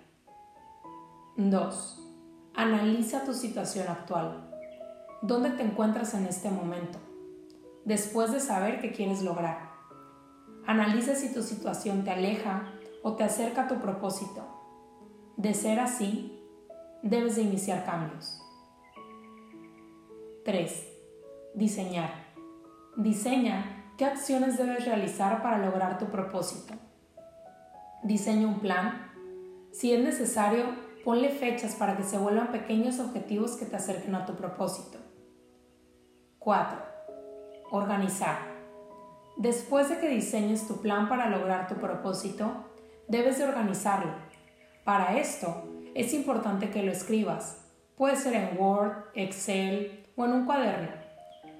2. 1.36 2.00
Analiza 2.54 3.26
tu 3.26 3.34
situación 3.34 3.88
actual. 3.88 4.52
¿Dónde 5.24 5.50
te 5.50 5.63
encuentras 5.63 6.13
en 6.13 6.28
este 6.28 6.52
momento? 6.52 7.00
Después 7.86 8.32
de 8.32 8.39
saber 8.39 8.80
qué 8.80 8.91
quieres 8.91 9.24
lograr. 9.24 9.72
Analiza 10.67 11.15
si 11.15 11.34
tu 11.34 11.41
situación 11.41 12.04
te 12.04 12.12
aleja 12.12 12.72
o 13.02 13.15
te 13.15 13.24
acerca 13.24 13.63
a 13.63 13.67
tu 13.67 13.80
propósito. 13.80 14.43
De 15.36 15.56
ser 15.56 15.80
así, 15.80 16.39
debes 17.02 17.36
de 17.36 17.41
iniciar 17.41 17.84
cambios. 17.84 18.39
3. 20.46 20.88
Diseñar. 21.56 22.12
Diseña 22.96 23.91
qué 23.98 24.06
acciones 24.06 24.60
debes 24.60 24.86
realizar 24.86 25.41
para 25.41 25.65
lograr 25.65 25.98
tu 25.98 26.06
propósito. 26.12 26.76
Diseña 28.04 28.46
un 28.46 28.60
plan. 28.60 29.12
Si 29.72 29.91
es 29.91 30.04
necesario, 30.04 30.93
Ponle 31.04 31.30
fechas 31.30 31.76
para 31.76 31.98
que 31.98 32.04
se 32.04 32.18
vuelvan 32.18 32.52
pequeños 32.52 33.00
objetivos 33.00 33.58
que 33.58 33.66
te 33.66 33.76
acerquen 33.76 34.16
a 34.16 34.26
tu 34.26 34.36
propósito. 34.36 35.00
4. 36.39 36.78
Organizar. 37.72 38.38
Después 39.36 39.89
de 39.89 39.98
que 39.98 40.08
diseñes 40.08 40.66
tu 40.68 40.82
plan 40.82 41.10
para 41.10 41.30
lograr 41.30 41.68
tu 41.68 41.76
propósito, 41.76 42.70
debes 43.10 43.38
de 43.38 43.44
organizarlo. 43.44 44.13
Para 44.86 45.18
esto, 45.18 45.63
es 45.94 46.13
importante 46.13 46.70
que 46.70 46.84
lo 46.84 46.92
escribas. 46.92 47.66
Puede 47.98 48.16
ser 48.16 48.36
en 48.36 48.58
Word, 48.58 49.06
Excel 49.13 50.06
o 50.16 50.26
en 50.26 50.32
un 50.32 50.46
cuaderno. 50.46 50.89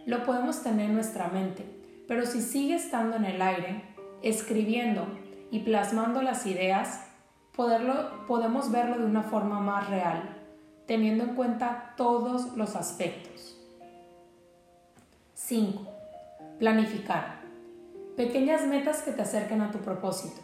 Lo 0.06 0.24
podemos 0.24 0.64
tener 0.64 0.88
en 0.88 0.96
nuestra 0.96 1.28
mente, 1.28 1.66
pero 2.08 2.26
si 2.26 2.42
sigue 2.42 2.76
estando 2.76 3.18
en 3.18 3.26
el 3.26 3.42
aire, 3.42 3.84
escribiendo 4.22 5.06
y 5.52 5.60
plasmando 5.60 6.22
las 6.22 6.46
ideas, 6.46 7.13
poderlo, 7.56 8.26
podemos 8.28 8.72
verlo 8.72 8.98
de 8.98 9.06
una 9.06 9.24
forma 9.24 9.60
más 9.60 9.90
real, 9.90 10.38
teniendo 10.86 11.24
en 11.24 11.36
cuenta 11.36 11.94
todos 11.96 12.58
los 12.58 12.76
aspectos. 12.76 13.58
5. 15.36 15.88
Planificar. 16.60 17.42
Pequeñas 18.18 18.66
metas 18.66 19.02
que 19.02 19.12
te 19.12 19.22
acerquen 19.22 19.62
a 19.62 19.72
tu 19.72 19.80
propósito. 19.80 20.42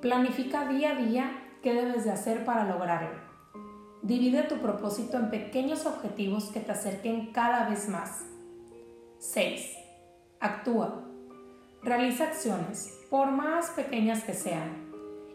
Planifica 0.00 0.66
día 0.68 0.92
a 0.92 0.94
día 0.94 1.30
qué 1.62 1.74
debes 1.74 2.04
de 2.04 2.12
hacer 2.12 2.44
para 2.44 2.64
lograrlo. 2.64 3.18
Divide 4.02 4.44
tu 4.44 4.56
propósito 4.56 5.18
en 5.18 5.30
pequeños 5.30 5.84
objetivos 5.84 6.44
que 6.50 6.60
te 6.60 6.72
acerquen 6.72 7.32
cada 7.32 7.68
vez 7.68 7.88
más. 7.88 8.24
6. 9.18 9.76
Actúa. 10.40 11.04
Realiza 11.82 12.24
acciones, 12.24 12.98
por 13.10 13.30
más 13.30 13.70
pequeñas 13.70 14.24
que 14.24 14.32
sean, 14.32 14.89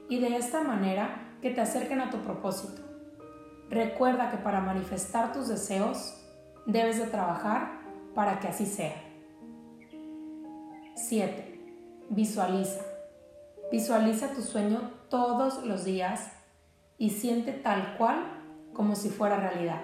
y 0.10 0.20
de 0.20 0.36
esta 0.38 0.62
manera 0.62 1.38
que 1.42 1.50
te 1.50 1.62
acerquen 1.62 2.02
a 2.02 2.10
tu 2.10 2.18
propósito. 2.18 2.82
Recuerda 3.70 4.30
que 4.30 4.38
para 4.38 4.62
manifestar 4.62 5.34
tus 5.34 5.48
deseos 5.48 6.22
debes 6.66 7.00
de 7.00 7.08
trabajar 7.08 7.80
para 8.14 8.40
que 8.40 8.48
así 8.48 8.66
sea. 8.66 9.02
7. 10.96 12.06
Visualiza. 12.10 12.82
Visualiza 13.72 14.34
tu 14.34 14.42
sueño 14.42 14.92
todos 15.10 15.66
los 15.66 15.84
días 15.84 16.32
y 16.98 17.10
siente 17.10 17.52
tal 17.52 17.98
cual 17.98 18.24
como 18.74 18.96
si 18.96 19.10
fuera 19.10 19.38
realidad. 19.38 19.82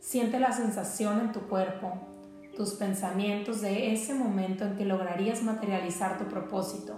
Siente 0.00 0.40
la 0.40 0.52
sensación 0.52 1.20
en 1.20 1.32
tu 1.32 1.42
cuerpo, 1.42 1.92
tus 2.56 2.72
pensamientos 2.74 3.60
de 3.60 3.92
ese 3.92 4.14
momento 4.14 4.64
en 4.64 4.76
que 4.76 4.84
lograrías 4.84 5.42
materializar 5.42 6.18
tu 6.18 6.24
propósito. 6.24 6.94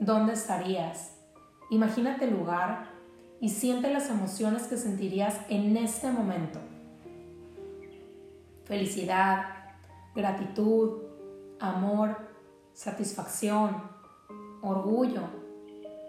¿Dónde 0.00 0.32
estarías? 0.32 1.19
Imagínate 1.70 2.24
el 2.24 2.32
lugar 2.32 2.90
y 3.40 3.48
siente 3.48 3.92
las 3.92 4.10
emociones 4.10 4.64
que 4.64 4.76
sentirías 4.76 5.40
en 5.48 5.76
este 5.76 6.10
momento. 6.10 6.58
Felicidad, 8.64 9.44
gratitud, 10.14 11.02
amor, 11.60 12.16
satisfacción, 12.72 13.82
orgullo 14.62 15.22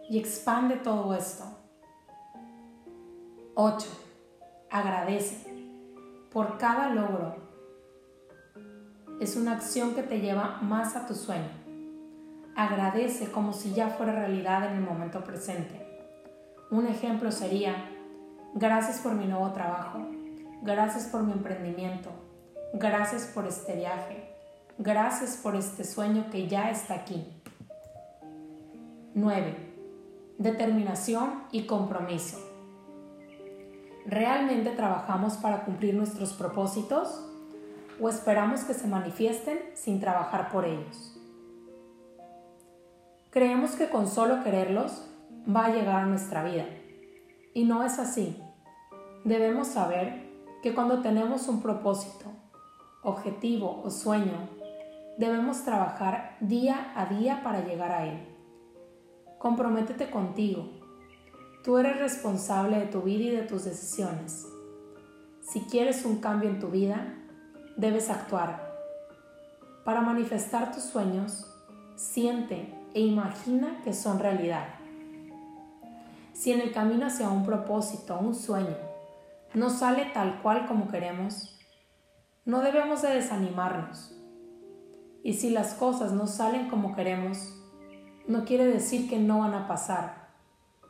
y 0.10 0.18
expande 0.18 0.78
todo 0.78 1.14
esto. 1.14 1.46
8. 3.54 3.88
Agradece 4.72 5.52
por 6.32 6.58
cada 6.58 6.90
logro. 6.90 7.36
Es 9.20 9.36
una 9.36 9.54
acción 9.54 9.94
que 9.94 10.02
te 10.02 10.20
lleva 10.20 10.60
más 10.62 10.96
a 10.96 11.06
tu 11.06 11.14
sueño. 11.14 11.61
Agradece 12.56 13.32
como 13.32 13.54
si 13.54 13.74
ya 13.74 13.90
fuera 13.90 14.14
realidad 14.14 14.66
en 14.66 14.78
el 14.78 14.82
momento 14.82 15.24
presente. 15.24 15.88
Un 16.70 16.88
ejemplo 16.88 17.32
sería, 17.32 17.76
gracias 18.54 19.00
por 19.00 19.14
mi 19.14 19.26
nuevo 19.26 19.52
trabajo, 19.52 20.00
gracias 20.62 21.06
por 21.06 21.24
mi 21.24 21.32
emprendimiento, 21.32 22.10
gracias 22.74 23.26
por 23.26 23.48
este 23.48 23.76
viaje, 23.76 24.36
gracias 24.78 25.38
por 25.38 25.56
este 25.56 25.84
sueño 25.84 26.30
que 26.30 26.48
ya 26.48 26.70
está 26.70 26.96
aquí. 26.96 27.26
9. 29.14 29.56
Determinación 30.38 31.44
y 31.52 31.66
compromiso. 31.66 32.40
¿Realmente 34.06 34.72
trabajamos 34.72 35.36
para 35.36 35.64
cumplir 35.64 35.94
nuestros 35.94 36.34
propósitos 36.34 37.24
o 38.00 38.10
esperamos 38.10 38.62
que 38.62 38.74
se 38.74 38.88
manifiesten 38.88 39.60
sin 39.74 40.00
trabajar 40.00 40.50
por 40.50 40.66
ellos? 40.66 41.11
Creemos 43.32 43.72
que 43.72 43.90
con 43.90 44.10
solo 44.10 44.44
quererlos 44.44 45.06
va 45.48 45.68
a 45.68 45.70
llegar 45.72 46.02
a 46.02 46.06
nuestra 46.06 46.44
vida. 46.44 46.66
Y 47.54 47.64
no 47.64 47.86
es 47.86 47.98
así. 47.98 48.38
Debemos 49.24 49.70
saber 49.70 50.30
que 50.62 50.74
cuando 50.74 51.02
tenemos 51.02 51.48
un 51.48 51.62
propósito, 51.62 52.26
objetivo 53.04 53.84
o 53.86 53.90
sueño, 53.90 54.50
debemos 55.18 55.64
trabajar 55.64 56.36
día 56.42 56.92
a 56.94 57.06
día 57.06 57.42
para 57.42 57.66
llegar 57.66 57.92
a 57.94 58.06
él. 58.06 58.20
Comprométete 59.40 60.10
contigo. 60.10 60.66
Tú 61.64 61.78
eres 61.78 62.00
responsable 62.00 62.80
de 62.80 62.88
tu 62.88 63.02
vida 63.02 63.24
y 63.24 63.36
de 63.38 63.44
tus 63.44 63.64
decisiones. 63.64 64.46
Si 65.40 65.62
quieres 65.62 66.04
un 66.04 66.20
cambio 66.20 66.50
en 66.50 66.60
tu 66.60 66.68
vida, 66.68 67.16
debes 67.78 68.10
actuar. 68.10 68.76
Para 69.86 70.02
manifestar 70.02 70.74
tus 70.74 70.84
sueños, 70.84 71.48
siente 71.96 72.81
e 72.94 73.02
imagina 73.02 73.82
que 73.84 73.94
son 73.94 74.20
realidad. 74.20 74.68
Si 76.34 76.52
en 76.52 76.62
el 76.62 76.72
camino 76.72 77.06
hacia 77.06 77.30
un 77.30 77.46
propósito, 77.46 78.18
un 78.20 78.34
sueño, 78.34 78.76
no 79.54 79.70
sale 79.70 80.06
tal 80.14 80.42
cual 80.42 80.66
como 80.66 80.88
queremos, 80.88 81.58
no 82.46 82.62
debemos 82.62 83.02
de 83.02 83.14
desanimarnos. 83.14 84.16
Y 85.24 85.34
si 85.34 85.52
las 85.52 85.76
cosas 85.76 86.14
no 86.14 86.26
salen 86.26 86.70
como 86.70 86.96
queremos, 86.96 87.54
no 88.28 88.46
quiere 88.46 88.66
decir 88.66 89.10
que 89.10 89.20
no 89.20 89.40
van 89.40 89.54
a 89.54 89.68
pasar. 89.68 90.30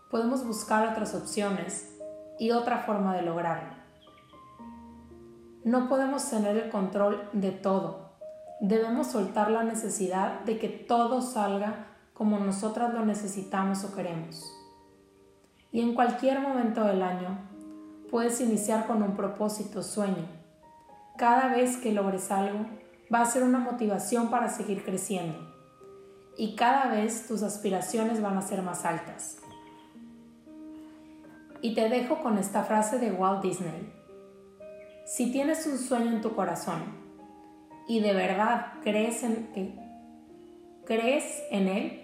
Podemos 0.09 0.45
buscar 0.45 0.87
otras 0.87 1.13
opciones 1.15 1.97
y 2.39 2.51
otra 2.51 2.79
forma 2.79 3.15
de 3.15 3.23
lograrlo. 3.23 3.75
No 5.63 5.89
podemos 5.89 6.29
tener 6.29 6.57
el 6.57 6.69
control 6.69 7.29
de 7.33 7.51
todo. 7.51 8.11
Debemos 8.61 9.07
soltar 9.07 9.51
la 9.51 9.63
necesidad 9.63 10.41
de 10.41 10.57
que 10.57 10.69
todo 10.69 11.21
salga 11.21 11.90
como 12.21 12.37
nosotras 12.37 12.93
lo 12.93 13.03
necesitamos 13.03 13.83
o 13.83 13.95
queremos. 13.95 14.55
Y 15.71 15.81
en 15.81 15.95
cualquier 15.95 16.39
momento 16.39 16.83
del 16.83 17.01
año 17.01 17.39
puedes 18.11 18.39
iniciar 18.41 18.85
con 18.85 19.01
un 19.01 19.15
propósito, 19.15 19.81
sueño. 19.81 20.27
Cada 21.17 21.47
vez 21.47 21.77
que 21.77 21.91
logres 21.91 22.29
algo, 22.29 22.67
va 23.11 23.21
a 23.21 23.25
ser 23.25 23.41
una 23.41 23.57
motivación 23.57 24.29
para 24.29 24.49
seguir 24.49 24.85
creciendo. 24.85 25.35
Y 26.37 26.55
cada 26.55 26.91
vez 26.91 27.27
tus 27.27 27.41
aspiraciones 27.41 28.21
van 28.21 28.37
a 28.37 28.43
ser 28.43 28.61
más 28.61 28.85
altas. 28.85 29.39
Y 31.59 31.73
te 31.73 31.89
dejo 31.89 32.21
con 32.21 32.37
esta 32.37 32.65
frase 32.65 32.99
de 32.99 33.13
Walt 33.13 33.41
Disney. 33.41 33.91
Si 35.07 35.31
tienes 35.31 35.65
un 35.65 35.79
sueño 35.79 36.11
en 36.11 36.21
tu 36.21 36.35
corazón 36.35 36.83
y 37.87 37.99
de 37.99 38.13
verdad 38.13 38.73
crees 38.83 39.23
en, 39.23 39.49
crees 40.85 41.41
en 41.49 41.67
él, 41.67 42.00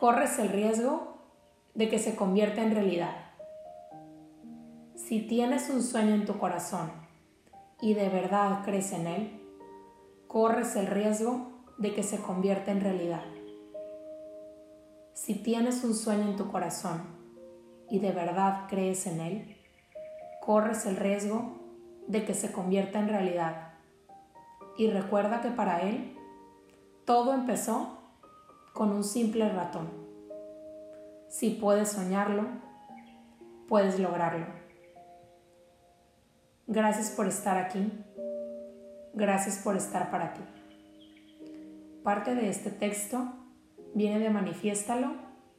corres 0.00 0.38
el 0.38 0.48
riesgo 0.48 1.18
de 1.74 1.90
que 1.90 1.98
se 1.98 2.16
convierta 2.16 2.62
en 2.62 2.74
realidad. 2.74 3.14
Si 4.94 5.20
tienes 5.20 5.68
un 5.68 5.82
sueño 5.82 6.14
en 6.14 6.24
tu 6.24 6.38
corazón 6.38 6.90
y 7.82 7.92
de 7.92 8.08
verdad 8.08 8.62
crees 8.64 8.92
en 8.92 9.06
él, 9.06 9.42
corres 10.26 10.74
el 10.76 10.86
riesgo 10.86 11.48
de 11.76 11.92
que 11.92 12.02
se 12.02 12.16
convierta 12.16 12.70
en 12.70 12.80
realidad. 12.80 13.24
Si 15.12 15.34
tienes 15.34 15.84
un 15.84 15.92
sueño 15.92 16.30
en 16.30 16.36
tu 16.36 16.50
corazón 16.50 17.02
y 17.90 17.98
de 17.98 18.12
verdad 18.12 18.68
crees 18.70 19.06
en 19.06 19.20
él, 19.20 19.58
corres 20.40 20.86
el 20.86 20.96
riesgo 20.96 21.58
de 22.08 22.24
que 22.24 22.32
se 22.32 22.52
convierta 22.52 23.00
en 23.00 23.08
realidad. 23.08 23.74
Y 24.78 24.90
recuerda 24.90 25.42
que 25.42 25.50
para 25.50 25.82
él 25.82 26.16
todo 27.04 27.34
empezó 27.34 27.99
con 28.72 28.92
un 28.92 29.04
simple 29.04 29.48
ratón. 29.48 29.88
Si 31.28 31.50
puedes 31.50 31.90
soñarlo, 31.90 32.46
puedes 33.68 33.98
lograrlo. 33.98 34.46
Gracias 36.66 37.10
por 37.10 37.26
estar 37.26 37.58
aquí. 37.58 37.92
Gracias 39.14 39.58
por 39.58 39.76
estar 39.76 40.10
para 40.10 40.34
ti. 40.34 40.40
Parte 42.04 42.34
de 42.34 42.48
este 42.48 42.70
texto 42.70 43.32
viene 43.94 44.18
de 44.18 44.30
Manifiéstalo 44.30 45.12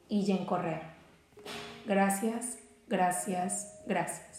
y 0.07 0.23
Jen 0.23 0.45
Correa. 0.45 0.95
Gracias, 1.85 2.57
gracias, 2.87 3.81
gracias. 3.85 4.30